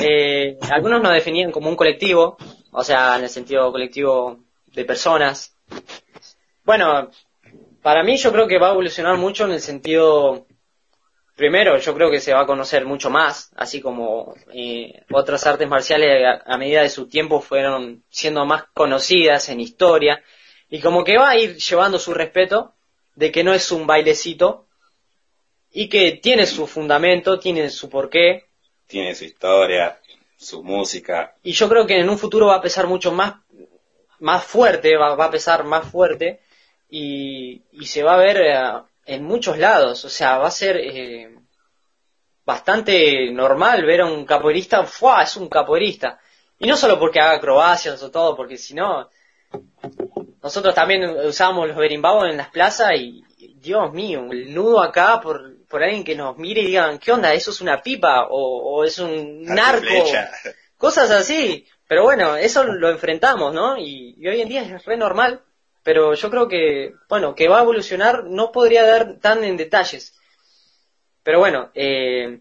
Eh, 0.02 0.58
algunos 0.70 1.02
nos 1.02 1.14
definían 1.14 1.52
como 1.52 1.70
un 1.70 1.78
colectivo, 1.78 2.36
o 2.72 2.84
sea, 2.84 3.16
en 3.16 3.24
el 3.24 3.30
sentido 3.30 3.72
colectivo 3.72 4.40
de 4.66 4.84
personas. 4.84 5.56
Bueno, 6.66 7.10
para 7.82 8.04
mí 8.04 8.18
yo 8.18 8.34
creo 8.34 8.48
que 8.48 8.60
va 8.60 8.68
a 8.68 8.72
evolucionar 8.72 9.18
mucho 9.18 9.46
en 9.46 9.52
el 9.52 9.62
sentido, 9.62 10.48
primero, 11.40 11.78
yo 11.80 11.96
creo 11.96 12.12
que 12.12 12.20
se 12.20 12.34
va 12.34 12.42
a 12.42 12.46
conocer 12.46 12.86
mucho 12.86 13.10
más, 13.10 13.50
así 13.56 13.80
como 13.80 14.36
eh, 14.54 15.04
otras 15.10 15.48
artes 15.48 15.68
marciales 15.70 16.26
a, 16.26 16.54
a 16.54 16.58
medida 16.58 16.82
de 16.82 16.90
su 16.90 17.08
tiempo 17.08 17.40
fueron 17.40 18.04
siendo 18.10 18.46
más 18.46 18.66
conocidas 18.74 19.48
en 19.48 19.62
historia, 19.62 20.22
y 20.70 20.82
como 20.82 21.06
que 21.06 21.18
va 21.18 21.30
a 21.30 21.38
ir 21.38 21.56
llevando 21.56 21.98
su 21.98 22.14
respeto 22.14 22.74
de 23.16 23.32
que 23.32 23.44
no 23.44 23.54
es 23.54 23.72
un 23.72 23.88
bailecito 23.88 24.66
y 25.72 25.88
que 25.88 26.12
tiene 26.22 26.46
su 26.46 26.68
fundamento, 26.68 27.40
tiene 27.40 27.70
su 27.70 27.90
porqué, 27.90 28.46
Tiene 28.86 29.16
su 29.16 29.24
historia, 29.24 29.98
su 30.38 30.62
música. 30.62 31.36
y 31.42 31.54
yo 31.54 31.70
creo 31.70 31.88
que 31.88 32.00
en 32.00 32.10
un 32.10 32.18
futuro 32.18 32.48
va 32.48 32.56
a 32.56 32.62
pesar 32.62 32.86
mucho 32.86 33.12
más 33.14 33.36
más 34.20 34.44
fuerte 34.44 34.98
va, 34.98 35.16
va 35.16 35.26
a 35.26 35.32
pesar 35.32 35.64
más 35.64 35.90
fuerte 35.90 36.42
y, 36.90 37.62
y 37.72 37.86
se 37.86 38.04
va 38.04 38.16
a 38.16 38.18
ver 38.18 38.38
eh, 38.38 38.89
en 39.14 39.24
muchos 39.24 39.58
lados 39.58 40.06
o 40.06 40.10
sea 40.10 40.38
va 40.38 40.48
a 40.48 40.52
ser 40.52 40.78
eh, 40.78 41.36
bastante 42.46 43.32
normal 43.32 43.86
ver 43.86 44.02
a 44.02 44.06
un 44.06 44.26
capoeirista 44.26 44.84
¡fua! 44.86 45.24
es 45.24 45.36
un 45.36 45.50
capoeirista 45.50 46.20
y 46.58 46.68
no 46.68 46.76
solo 46.76 47.00
porque 47.00 47.20
haga 47.20 47.36
acrobacias 47.36 48.02
o 48.04 48.12
todo 48.12 48.36
porque 48.36 48.58
si 48.58 48.74
no 48.74 49.10
nosotros 50.42 50.74
también 50.74 51.04
usábamos 51.26 51.68
los 51.68 51.78
berimbau 51.78 52.26
en 52.26 52.38
las 52.38 52.50
plazas 52.50 52.92
y 52.96 53.24
Dios 53.60 53.92
mío, 53.94 54.28
el 54.32 54.54
nudo 54.54 54.82
acá 54.82 55.20
por, 55.22 55.66
por 55.68 55.84
alguien 55.84 56.04
que 56.04 56.16
nos 56.16 56.38
mire 56.38 56.62
y 56.62 56.68
digan, 56.68 56.98
¿qué 56.98 57.12
onda? 57.12 57.34
¿Eso 57.34 57.52
es 57.52 57.62
una 57.62 57.82
pipa? 57.82 58.28
¿O, 58.30 58.78
o 58.78 58.84
es 58.86 59.00
un 59.00 59.44
narco? 59.44 59.86
cosas 60.78 61.12
así. 61.12 61.68
Pero 61.88 62.04
bueno, 62.04 62.36
eso 62.36 62.64
lo 62.64 62.90
enfrentamos, 62.90 63.54
¿no? 63.54 63.78
Y, 63.78 64.16
y 64.18 64.28
hoy 64.28 64.42
en 64.42 64.50
día 64.50 64.62
es 64.62 64.86
re 64.86 64.96
normal, 64.96 65.44
pero 65.84 66.14
yo 66.14 66.30
creo 66.30 66.48
que, 66.48 66.94
bueno, 67.08 67.36
que 67.36 67.48
va 67.48 67.60
a 67.60 67.64
evolucionar, 67.64 68.26
no 68.26 68.52
podría 68.52 68.86
dar 68.86 69.18
tan 69.20 69.44
en 69.44 69.58
detalles. 69.58 70.20
Pero 71.24 71.40
bueno, 71.40 71.70
eh, 71.74 72.40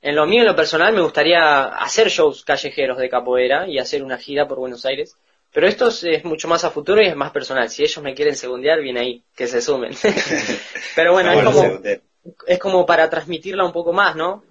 en 0.00 0.14
lo 0.14 0.26
mío, 0.26 0.42
en 0.42 0.48
lo 0.48 0.56
personal, 0.56 0.94
me 0.94 1.02
gustaría 1.02 1.64
hacer 1.64 2.08
shows 2.08 2.44
callejeros 2.44 2.98
de 2.98 3.10
capoeira 3.10 3.66
y 3.66 3.78
hacer 3.78 4.02
una 4.02 4.18
gira 4.18 4.46
por 4.46 4.58
Buenos 4.58 4.86
Aires. 4.86 5.16
Pero 5.52 5.66
esto 5.66 5.88
es, 5.88 6.04
es 6.04 6.24
mucho 6.24 6.46
más 6.46 6.64
a 6.64 6.70
futuro 6.70 7.02
y 7.02 7.06
es 7.06 7.16
más 7.16 7.30
personal. 7.30 7.68
Si 7.70 7.82
ellos 7.82 8.02
me 8.02 8.14
quieren 8.14 8.36
segundear, 8.36 8.80
bien 8.80 8.98
ahí, 8.98 9.24
que 9.34 9.46
se 9.46 9.60
sumen. 9.60 9.92
pero 10.94 11.12
bueno, 11.12 11.32
es 11.32 11.44
como, 11.44 11.80
es 12.46 12.58
como 12.58 12.86
para 12.86 13.08
transmitirla 13.08 13.64
un 13.64 13.72
poco 13.72 13.92
más, 13.92 14.14
¿no? 14.14 14.44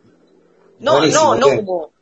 No, 0.79 0.97
Buenísimo, 0.97 1.35
no, 1.35 1.47
no 1.47 1.55
como, 1.55 1.93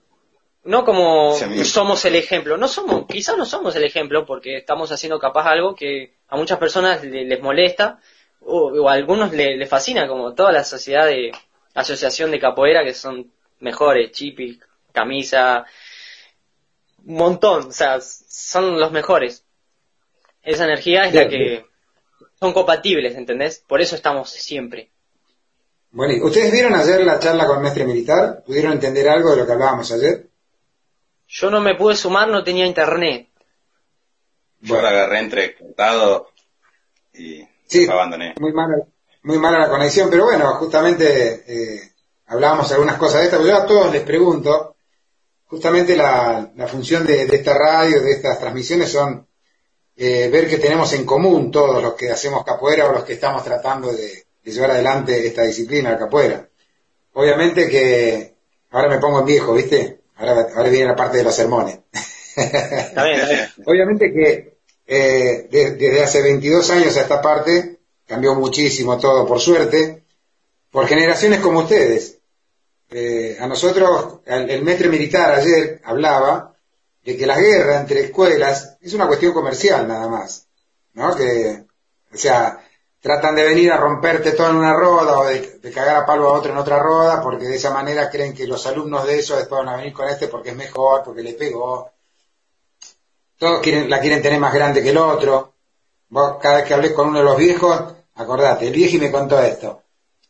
no 0.65 0.83
como 0.83 1.33
Sí, 1.35 1.65
somos 1.65 2.03
el 2.05 2.15
ejemplo, 2.15 2.57
no 2.57 2.67
somos, 2.67 3.05
quizás 3.07 3.37
no 3.37 3.45
somos 3.45 3.75
el 3.75 3.83
ejemplo 3.83 4.25
porque 4.25 4.57
estamos 4.57 4.91
haciendo 4.91 5.19
capaz 5.19 5.47
algo 5.47 5.75
que 5.75 6.15
a 6.27 6.35
muchas 6.37 6.57
personas 6.57 7.03
le- 7.03 7.25
les 7.25 7.41
molesta 7.41 7.99
o, 8.41 8.71
o 8.83 8.89
a 8.89 8.93
algunos 8.93 9.31
le- 9.33 9.57
les 9.57 9.69
fascina, 9.69 10.07
como 10.07 10.33
toda 10.33 10.51
la 10.51 10.63
sociedad 10.63 11.05
de 11.07 11.31
asociación 11.73 12.31
de 12.31 12.39
capoeira 12.39 12.83
que 12.83 12.93
son 12.93 13.31
mejores, 13.59 14.11
chipi, 14.11 14.59
camisa, 14.91 15.65
un 17.05 17.15
montón, 17.15 17.67
o 17.67 17.71
sea, 17.71 17.99
son 18.01 18.79
los 18.79 18.91
mejores. 18.91 19.43
Esa 20.43 20.65
energía 20.65 21.05
es 21.05 21.13
la 21.13 21.27
que 21.27 21.37
bien. 21.37 21.65
son 22.39 22.53
compatibles, 22.53 23.15
¿entendés? 23.15 23.63
Por 23.67 23.81
eso 23.81 23.95
estamos 23.95 24.29
siempre. 24.29 24.89
Bueno, 25.91 26.13
¿y 26.13 26.21
¿ustedes 26.21 26.51
vieron 26.51 26.75
ayer 26.75 27.03
la 27.05 27.19
charla 27.19 27.45
con 27.47 27.57
el 27.57 27.63
mestre 27.63 27.85
militar? 27.85 28.43
¿Pudieron 28.45 28.73
entender 28.73 29.07
algo 29.09 29.31
de 29.31 29.37
lo 29.37 29.45
que 29.45 29.51
hablábamos 29.53 29.91
ayer? 29.91 30.27
Yo 31.37 31.49
no 31.49 31.59
me 31.59 31.75
pude 31.75 31.95
sumar, 31.97 32.27
no 32.29 32.43
tenía 32.45 32.65
internet. 32.65 33.27
Yo 34.61 34.81
la 34.81 34.89
agarré 34.89 35.19
entre 35.19 35.55
cortado 35.57 36.29
y 37.13 37.45
Sí, 37.67 37.87
abandoné. 37.89 38.35
muy 38.39 38.53
mala, 38.53 38.75
muy 39.23 39.37
mala 39.37 39.59
la 39.59 39.69
conexión, 39.69 40.09
pero 40.09 40.25
bueno, 40.25 40.53
justamente 40.55 41.43
eh, 41.47 41.91
hablábamos 42.27 42.71
algunas 42.71 42.97
cosas 42.97 43.19
de 43.19 43.25
esto, 43.25 43.37
pero 43.37 43.49
yo 43.49 43.57
a 43.57 43.65
todos 43.65 43.91
les 43.91 44.03
pregunto, 44.03 44.75
justamente 45.47 45.97
la, 45.97 46.51
la 46.55 46.67
función 46.67 47.05
de, 47.05 47.25
de 47.25 47.35
esta 47.35 47.53
radio, 47.57 48.01
de 48.01 48.11
estas 48.11 48.39
transmisiones 48.39 48.91
son 48.91 49.27
eh, 49.97 50.29
ver 50.31 50.47
que 50.49 50.57
tenemos 50.57 50.93
en 50.93 51.05
común 51.05 51.51
todos 51.51 51.81
los 51.83 51.95
que 51.95 52.11
hacemos 52.11 52.45
capoeira 52.45 52.87
o 52.87 52.93
los 52.93 53.03
que 53.03 53.13
estamos 53.13 53.43
tratando 53.43 53.91
de, 53.91 54.25
de 54.43 54.51
llevar 54.51 54.71
adelante 54.71 55.25
esta 55.27 55.41
disciplina, 55.43 55.91
la 55.91 55.99
capoeira. 55.99 56.47
Obviamente 57.13 57.67
que 57.67 58.35
ahora 58.71 58.87
me 58.89 58.99
pongo 58.99 59.19
en 59.19 59.25
viejo, 59.25 59.53
¿viste? 59.53 60.01
Ahora, 60.17 60.47
ahora 60.55 60.69
viene 60.69 60.85
la 60.87 60.95
parte 60.95 61.17
de 61.17 61.23
los 61.23 61.35
sermones. 61.35 61.79
Está 62.35 63.03
bien, 63.05 63.19
está 63.21 63.33
bien. 63.33 63.49
Obviamente 63.65 64.11
que 64.13 64.57
eh, 64.87 65.47
de- 65.49 65.71
desde 65.71 66.03
hace 66.03 66.21
22 66.21 66.69
años 66.71 66.95
a 66.97 67.01
esta 67.01 67.21
parte 67.21 67.79
cambió 68.07 68.35
muchísimo 68.35 68.97
todo, 68.99 69.25
por 69.27 69.39
suerte, 69.39 70.03
por 70.71 70.87
generaciones 70.87 71.39
como 71.39 71.59
ustedes. 71.61 72.17
Eh, 72.91 73.37
a 73.39 73.47
nosotros, 73.47 74.19
el, 74.25 74.49
el 74.49 74.61
mestre 74.63 74.89
militar 74.89 75.33
ayer 75.35 75.81
hablaba 75.83 76.55
de 77.03 77.17
que 77.17 77.25
la 77.25 77.39
guerra 77.39 77.79
entre 77.81 78.01
escuelas 78.01 78.77
es 78.81 78.93
una 78.93 79.07
cuestión 79.07 79.33
comercial 79.33 79.87
nada 79.87 80.07
más, 80.07 80.47
¿no? 80.93 81.15
Que, 81.15 81.63
o 82.13 82.17
sea, 82.17 82.59
tratan 83.05 83.35
de 83.35 83.43
venir 83.43 83.71
a 83.71 83.77
romperte 83.77 84.31
todo 84.31 84.49
en 84.49 84.55
una 84.55 84.73
roda 84.73 85.19
o 85.19 85.25
de, 85.25 85.59
de 85.61 85.71
cagar 85.71 85.97
a 85.97 86.05
palo 86.07 86.27
a 86.27 86.39
otro 86.39 86.51
en 86.51 86.57
otra 86.57 86.79
roda 86.79 87.21
porque 87.21 87.45
de 87.45 87.57
esa 87.57 87.69
manera 87.69 88.09
creen 88.09 88.33
que 88.33 88.47
los 88.47 88.65
alumnos 88.65 89.05
de 89.05 89.19
eso 89.19 89.35
después 89.35 89.63
van 89.63 89.75
a 89.75 89.77
venir 89.77 89.93
con 89.93 90.09
este 90.09 90.27
porque 90.27 90.49
es 90.49 90.55
mejor, 90.55 91.03
porque 91.03 91.21
le 91.21 91.33
pegó. 91.33 91.91
Todos 93.37 93.61
quieren, 93.61 93.91
la 93.91 93.99
quieren 93.99 94.23
tener 94.23 94.39
más 94.39 94.51
grande 94.51 94.81
que 94.81 94.89
el 94.89 94.97
otro. 94.97 95.53
Vos 96.09 96.37
cada 96.41 96.55
vez 96.55 96.65
que 96.65 96.73
hablé 96.73 96.95
con 96.95 97.09
uno 97.09 97.19
de 97.19 97.25
los 97.25 97.37
viejos, 97.37 97.79
acordate, 98.15 98.69
el 98.69 98.73
viejo 98.73 98.97
me 98.97 99.11
contó 99.11 99.39
esto. 99.39 99.83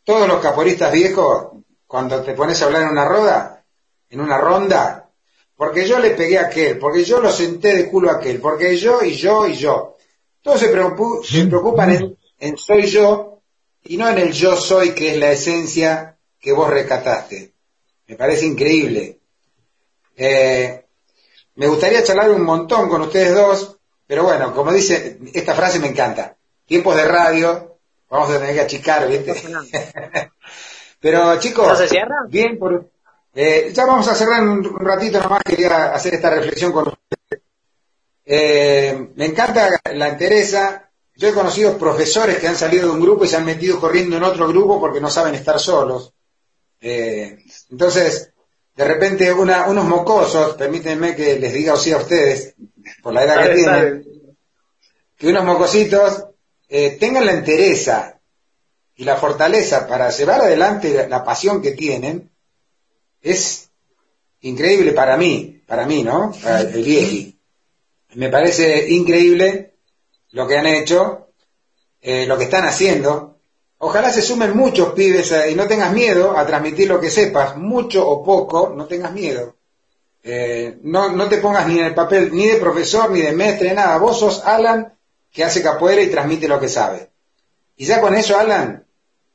Todos 0.03 0.27
los 0.27 0.41
caporistas 0.41 0.91
viejos, 0.91 1.47
cuando 1.87 2.21
te 2.23 2.33
pones 2.33 2.61
a 2.61 2.65
hablar 2.65 2.81
en 2.81 2.89
una 2.89 3.05
roda, 3.05 3.63
en 4.09 4.19
una 4.19 4.37
ronda, 4.37 5.09
porque 5.55 5.87
yo 5.87 5.97
le 5.97 6.09
pegué 6.09 6.39
a 6.39 6.47
aquel, 6.47 6.77
porque 6.77 7.05
yo 7.05 7.21
lo 7.21 7.31
senté 7.31 7.73
de 7.73 7.89
culo 7.89 8.11
a 8.11 8.15
aquel, 8.15 8.41
porque 8.41 8.75
yo 8.75 9.01
y 9.01 9.13
yo 9.13 9.47
y 9.47 9.53
yo. 9.53 9.95
Todos 10.41 10.59
se 10.59 10.67
preocupan 10.67 11.91
en, 11.91 12.17
en 12.39 12.57
soy 12.57 12.85
yo 12.87 13.41
y 13.83 13.97
no 13.97 14.09
en 14.09 14.17
el 14.17 14.31
yo 14.33 14.55
soy, 14.55 14.91
que 14.91 15.11
es 15.11 15.17
la 15.17 15.31
esencia 15.31 16.17
que 16.39 16.51
vos 16.53 16.69
rescataste. 16.69 17.53
Me 18.07 18.15
parece 18.15 18.45
increíble. 18.45 19.19
Eh, 20.15 20.85
me 21.55 21.67
gustaría 21.67 22.03
charlar 22.03 22.29
un 22.31 22.43
montón 22.43 22.89
con 22.89 23.01
ustedes 23.01 23.33
dos, 23.33 23.77
pero 24.07 24.23
bueno, 24.23 24.53
como 24.53 24.71
dice, 24.71 25.17
esta 25.33 25.53
frase 25.55 25.79
me 25.79 25.87
encanta. 25.87 26.35
Tiempos 26.65 26.95
de 26.95 27.05
radio, 27.05 27.77
vamos 28.09 28.29
a 28.29 28.39
tener 28.39 28.55
que 28.55 28.61
achicar, 28.61 29.07
¿viste? 29.07 29.33
Pero 30.99 31.39
chicos, 31.39 31.67
¿Ya 31.67 31.75
se 31.75 31.87
cierra? 31.89 32.15
bien 32.27 32.57
por... 32.57 32.89
eh, 33.35 33.69
ya 33.71 33.85
vamos 33.85 34.07
a 34.07 34.15
cerrar 34.15 34.41
un 34.41 34.79
ratito 34.79 35.19
nomás, 35.19 35.41
quería 35.43 35.93
hacer 35.93 36.15
esta 36.15 36.31
reflexión 36.31 36.71
con 36.71 36.87
ustedes. 36.87 37.43
Eh, 38.25 39.09
me 39.15 39.25
encanta 39.25 39.69
la 39.93 40.07
entereza. 40.09 40.84
Yo 41.17 41.29
he 41.29 41.33
conocido 41.33 41.77
profesores 41.77 42.37
que 42.37 42.47
han 42.47 42.57
salido 42.57 42.87
de 42.87 42.93
un 42.93 43.01
grupo 43.01 43.23
y 43.23 43.27
se 43.27 43.37
han 43.37 43.45
metido 43.45 43.79
corriendo 43.79 44.17
en 44.17 44.23
otro 44.23 44.47
grupo 44.47 44.79
porque 44.79 44.99
no 44.99 45.09
saben 45.09 45.35
estar 45.35 45.59
solos. 45.59 46.11
Eh, 46.81 47.37
entonces, 47.71 48.31
de 48.75 48.85
repente 48.85 49.31
una- 49.31 49.67
unos 49.67 49.85
mocosos, 49.85 50.55
permítanme 50.55 51.15
que 51.15 51.39
les 51.39 51.53
diga 51.53 51.73
así 51.73 51.91
a 51.93 51.97
ustedes, 51.97 52.53
por 53.01 53.13
la 53.13 53.23
edad 53.23 53.35
que 53.43 53.55
tienen, 53.55 54.35
que 55.17 55.27
unos 55.29 55.45
mocositos 55.45 56.25
eh, 56.67 56.97
tengan 56.99 57.25
la 57.25 57.31
entereza 57.33 58.19
y 58.97 59.03
la 59.05 59.15
fortaleza 59.15 59.87
para 59.87 60.09
llevar 60.09 60.41
adelante 60.41 60.93
la, 60.93 61.07
la 61.07 61.23
pasión 61.23 61.61
que 61.61 61.71
tienen, 61.71 62.29
es 63.21 63.69
increíble 64.41 64.91
para 64.91 65.15
mí, 65.15 65.61
para 65.65 65.85
mí, 65.85 66.03
¿no? 66.03 66.33
Para 66.43 66.61
el 66.61 66.83
vieji. 66.83 67.39
Me 68.15 68.29
parece 68.29 68.89
increíble 68.89 69.74
lo 70.35 70.45
que 70.45 70.57
han 70.57 70.65
hecho, 70.65 71.29
eh, 72.01 72.25
lo 72.25 72.37
que 72.37 72.43
están 72.43 72.65
haciendo. 72.65 73.37
Ojalá 73.77 74.11
se 74.11 74.21
sumen 74.21 74.55
muchos 74.55 74.91
pibes 74.91 75.31
eh, 75.31 75.51
y 75.51 75.55
no 75.55 75.65
tengas 75.65 75.93
miedo 75.93 76.37
a 76.37 76.45
transmitir 76.45 76.89
lo 76.89 76.99
que 76.99 77.09
sepas, 77.09 77.55
mucho 77.55 78.05
o 78.05 78.21
poco, 78.21 78.73
no 78.75 78.85
tengas 78.85 79.13
miedo. 79.13 79.55
Eh, 80.21 80.77
no, 80.83 81.09
no 81.09 81.29
te 81.29 81.37
pongas 81.37 81.65
ni 81.67 81.79
en 81.79 81.85
el 81.85 81.95
papel 81.95 82.31
ni 82.33 82.47
de 82.47 82.57
profesor, 82.57 83.11
ni 83.11 83.21
de 83.21 83.31
maestre, 83.31 83.73
nada. 83.73 83.97
Vos 83.97 84.19
sos 84.19 84.43
Alan 84.45 84.93
que 85.31 85.45
hace 85.45 85.63
capoeira 85.63 86.01
y 86.01 86.11
transmite 86.11 86.49
lo 86.49 86.59
que 86.59 86.67
sabe. 86.67 87.09
Y 87.77 87.85
ya 87.85 88.01
con 88.01 88.13
eso, 88.13 88.37
Alan, 88.37 88.85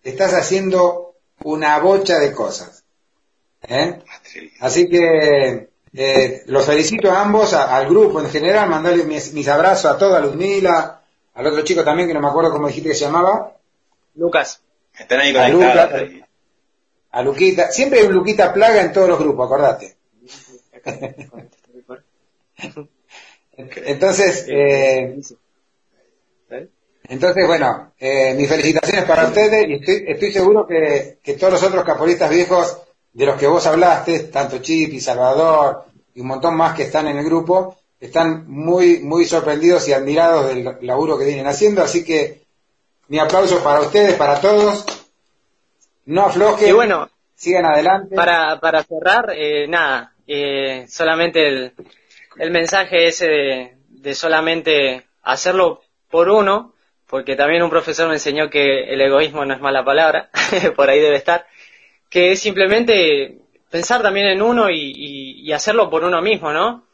estás 0.03 0.35
haciendo 0.35 1.15
una 1.45 1.79
bocha 1.79 2.19
de 2.19 2.33
cosas. 2.33 2.85
Así 4.61 4.89
que 4.91 5.70
eh, 5.95 6.43
los 6.47 6.65
felicito 6.67 7.11
a 7.11 7.23
ambos, 7.23 7.53
a- 7.55 7.77
al 7.77 7.87
grupo 7.89 8.21
en 8.21 8.31
general, 8.31 8.69
mandarle 8.71 9.05
mis, 9.05 9.33
mis 9.33 9.49
abrazos 9.49 9.91
a 9.93 9.99
toda 9.99 10.19
a 10.19 10.21
Ludmila, 10.21 11.01
al 11.35 11.47
otro 11.47 11.63
chico 11.63 11.83
también 11.85 12.09
que 12.09 12.15
no 12.15 12.21
me 12.21 12.29
acuerdo 12.29 12.53
cómo 12.53 12.67
dijiste 12.69 12.91
que 12.91 12.95
se 12.95 13.05
llamaba, 13.07 13.57
Lucas. 14.15 14.61
Están 14.99 15.21
ahí 15.21 15.31
A 15.37 15.51
conectados. 15.53 16.03
Lucas. 16.03 16.27
a 17.13 17.23
Luquita. 17.23 17.71
Siempre 17.73 18.01
hay 18.01 18.07
un 18.07 18.15
Luquita 18.15 18.53
Plaga 18.53 18.83
en 18.83 18.93
todos 18.93 19.09
los 19.09 19.19
grupos, 19.19 19.47
acordate. 19.47 19.97
Entonces, 23.57 24.47
eh, 24.49 25.21
entonces 27.09 27.47
bueno, 27.47 27.93
eh, 27.99 28.35
mis 28.35 28.49
felicitaciones 28.49 29.05
para 29.05 29.27
ustedes 29.27 29.69
y 29.69 29.75
estoy, 29.75 30.05
estoy 30.07 30.33
seguro 30.33 30.67
que, 30.67 31.19
que 31.23 31.35
todos 31.35 31.55
los 31.55 31.63
otros 31.63 31.85
caporistas 31.85 32.31
viejos 32.31 32.79
de 33.13 33.27
los 33.27 33.37
que 33.39 33.47
vos 33.47 33.67
hablaste, 33.67 34.21
tanto 34.25 34.59
Chip 34.59 34.93
y 34.93 35.01
Salvador 35.01 35.85
y 36.15 36.21
un 36.21 36.29
montón 36.29 36.57
más 36.57 36.75
que 36.75 36.85
están 36.85 37.09
en 37.09 37.19
el 37.19 37.25
grupo, 37.25 37.77
están 38.01 38.45
muy, 38.49 39.01
muy 39.01 39.25
sorprendidos 39.25 39.87
y 39.89 39.93
admirados 39.93 40.49
del 40.49 40.77
laburo 40.83 41.19
que 41.19 41.27
vienen 41.27 41.47
haciendo, 41.47 41.83
así 41.83 42.05
que 42.05 42.43
mi 43.09 43.19
aplauso 43.19 43.63
para 43.63 43.81
ustedes, 43.81 44.15
para 44.15 44.41
todos. 44.41 44.85
No 46.07 46.23
aflojen, 46.27 46.69
Y 46.69 46.73
bueno, 46.73 47.11
sigan 47.35 47.67
adelante. 47.67 48.15
para, 48.15 48.59
para 48.61 48.83
cerrar, 48.85 49.33
eh, 49.35 49.67
nada, 49.69 50.13
eh, 50.27 50.87
solamente 50.89 51.47
el, 51.47 51.73
el 52.39 52.51
mensaje 52.51 53.07
ese 53.09 53.27
de, 53.27 53.77
de 53.89 54.15
solamente 54.15 55.07
hacerlo 55.23 55.83
por 56.11 56.29
uno, 56.31 56.75
porque 57.07 57.37
también 57.37 57.63
un 57.63 57.71
profesor 57.71 58.09
me 58.09 58.15
enseñó 58.15 58.49
que 58.49 58.93
el 58.93 59.01
egoísmo 59.01 59.45
no 59.45 59.55
es 59.55 59.61
mala 59.61 59.85
palabra, 59.85 60.31
por 60.77 60.89
ahí 60.89 61.01
debe 61.01 61.17
estar, 61.17 61.47
que 62.11 62.33
es 62.33 62.41
simplemente 62.41 63.39
pensar 63.71 64.03
también 64.03 64.27
en 64.29 64.43
uno 64.43 64.69
y, 64.71 64.93
y- 64.95 65.41
y 65.43 65.53
hacerlo 65.53 65.89
por 65.91 66.05
uno 66.05 66.21
mismo, 66.21 66.53
¿no? 66.53 66.85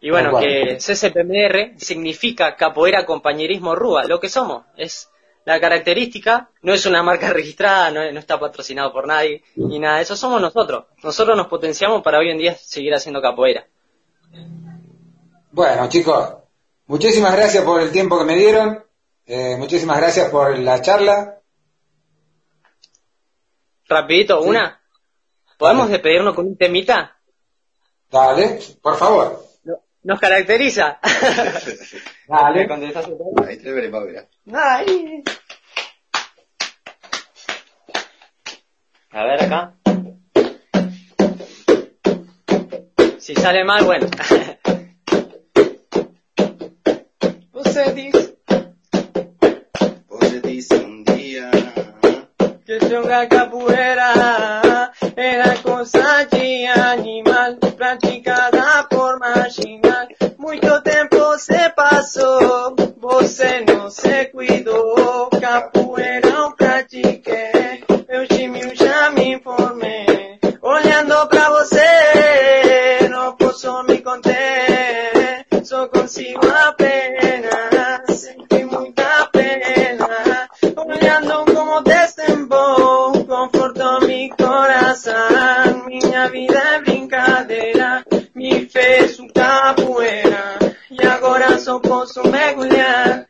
Y 0.00 0.10
bueno, 0.10 0.30
que 0.40 0.78
CCPMR 0.80 1.74
significa 1.78 2.56
Capoeira 2.56 3.06
Compañerismo 3.06 3.74
Rúa, 3.76 4.04
lo 4.04 4.20
que 4.20 4.28
somos, 4.28 4.64
es 4.76 5.08
la 5.44 5.60
característica, 5.60 6.50
no 6.62 6.72
es 6.74 6.86
una 6.86 7.02
marca 7.02 7.30
registrada, 7.32 7.90
no, 7.90 8.12
no 8.12 8.18
está 8.20 8.38
patrocinado 8.38 8.92
por 8.92 9.06
nadie, 9.06 9.42
ni 9.56 9.78
nada 9.78 9.96
de 9.98 10.02
eso, 10.02 10.16
somos 10.16 10.40
nosotros. 10.40 10.84
Nosotros 11.02 11.36
nos 11.36 11.48
potenciamos 11.48 12.02
para 12.02 12.18
hoy 12.18 12.30
en 12.30 12.38
día 12.38 12.54
seguir 12.56 12.94
haciendo 12.94 13.22
capoeira. 13.22 13.66
Bueno, 15.50 15.88
chicos, 15.88 16.34
muchísimas 16.86 17.34
gracias 17.36 17.64
por 17.64 17.80
el 17.80 17.92
tiempo 17.92 18.18
que 18.18 18.24
me 18.24 18.36
dieron. 18.36 18.84
eh, 19.26 19.56
muchísimas 19.56 19.98
gracias 19.98 20.30
por 20.30 20.58
la 20.58 20.80
charla. 20.82 21.38
Rapidito, 23.92 24.42
Sí. 24.42 24.48
una. 24.48 24.80
¿Podemos 25.58 25.86
Dale. 25.86 25.92
despedirnos 25.98 26.34
con 26.34 26.46
un 26.46 26.56
temita? 26.56 27.16
Dale, 28.10 28.58
por 28.82 28.96
favor. 28.96 29.44
No- 29.64 29.80
Nos 30.02 30.18
caracteriza. 30.20 30.98
Dale. 32.28 32.66
Cuando 32.66 32.86
estás. 32.86 33.06
Ahí 33.46 33.56
te 33.58 33.70
veré. 33.72 33.90
Ay. 34.52 35.22
A 39.10 39.24
ver 39.24 39.44
acá. 39.44 39.74
Si 43.18 43.34
sale 43.36 43.62
mal, 43.64 43.84
bueno. 43.84 44.08
Você 47.52 47.92
diz 47.92 48.32
Você 50.08 50.40
disse 50.40 50.74
um 50.74 51.02
dia 51.04 51.50
que 52.64 52.78
jogar 52.88 53.26
capoeira 53.26 54.92
era 55.16 55.56
coisa 55.58 56.24
de 56.30 56.66
animal 56.66 57.56
praticada 57.76 58.84
por 58.84 59.18
marginal. 59.18 60.06
Muito 60.38 60.80
tempo 60.82 61.38
se 61.38 61.68
passou, 61.70 62.74
você 62.98 63.64
não 63.66 63.90
se 63.90 64.26
cuidou. 64.26 65.28
Capoeira 65.40 66.28
eu 66.28 66.52
pratiquei, 66.52 67.84
meu 68.08 68.26
time 68.28 68.74
já 68.74 69.10
me 69.10 69.34
informei. 69.34 70.38
Olhando 70.60 71.26
pra 71.28 71.50
você, 71.50 73.08
não 73.10 73.36
posso 73.36 73.82
me 73.84 73.98
conter. 73.98 75.46
Só 75.64 75.88
consigo 75.88 76.46
apenas 76.46 76.91
é 86.58 86.80
brincadeira, 86.80 88.04
me 88.34 88.66
fez 88.66 89.18
um 89.18 89.28
capoeira. 89.28 90.58
E 90.90 91.06
agora 91.06 91.58
só 91.58 91.78
posso 91.78 92.26
mergulhar. 92.28 93.21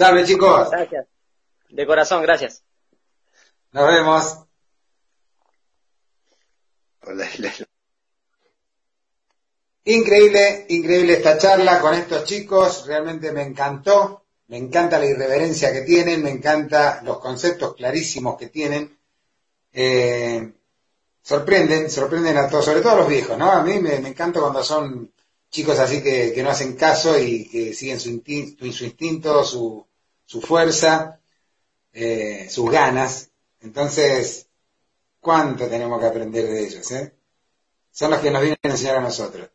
Che. 0.00 0.04
Salve, 0.04 0.24
chicos. 0.24 0.70
Gracias. 0.70 1.06
De 1.68 1.86
corazón, 1.86 2.22
gracias. 2.22 2.62
Nos 3.72 3.86
vemos. 3.86 4.38
Increíble, 9.84 10.66
increíble 10.68 11.14
esta 11.14 11.38
charla 11.38 11.80
con 11.80 11.94
estos 11.94 12.24
chicos. 12.24 12.86
Realmente 12.86 13.32
me 13.32 13.42
encantó. 13.42 14.24
Me 14.48 14.56
encanta 14.56 14.98
la 14.98 15.06
irreverencia 15.06 15.72
que 15.72 15.82
tienen. 15.82 16.22
Me 16.22 16.30
encanta 16.30 17.00
los 17.02 17.18
conceptos 17.18 17.74
clarísimos 17.74 18.36
que 18.36 18.48
tienen. 18.48 18.98
Eh, 19.72 20.52
sorprenden, 21.22 21.90
sorprenden 21.90 22.36
a 22.36 22.48
todos, 22.48 22.64
sobre 22.64 22.80
todo 22.80 22.92
a 22.92 22.96
los 22.96 23.08
viejos, 23.08 23.38
¿no? 23.38 23.50
A 23.50 23.62
mí 23.62 23.78
me, 23.78 24.00
me 24.00 24.08
encanta 24.08 24.40
cuando 24.40 24.64
son 24.64 25.12
chicos 25.48 25.78
así 25.78 26.02
que, 26.02 26.32
que 26.32 26.42
no 26.42 26.50
hacen 26.50 26.74
caso 26.76 27.18
y 27.18 27.48
que 27.48 27.72
siguen 27.74 28.00
su, 28.00 28.08
inti- 28.10 28.56
su 28.72 28.84
instinto, 28.84 29.44
su, 29.44 29.86
su 30.30 30.40
fuerza, 30.40 31.18
eh, 31.92 32.46
sus 32.48 32.70
ganas. 32.70 33.30
Entonces, 33.62 34.46
¿cuánto 35.18 35.66
tenemos 35.66 35.98
que 35.98 36.06
aprender 36.06 36.46
de 36.46 36.66
ellos, 36.68 36.88
eh? 36.92 37.12
Son 37.90 38.12
los 38.12 38.20
que 38.20 38.30
nos 38.30 38.40
vienen 38.40 38.60
a 38.62 38.68
enseñar 38.68 38.98
a 38.98 39.00
nosotros. 39.00 39.50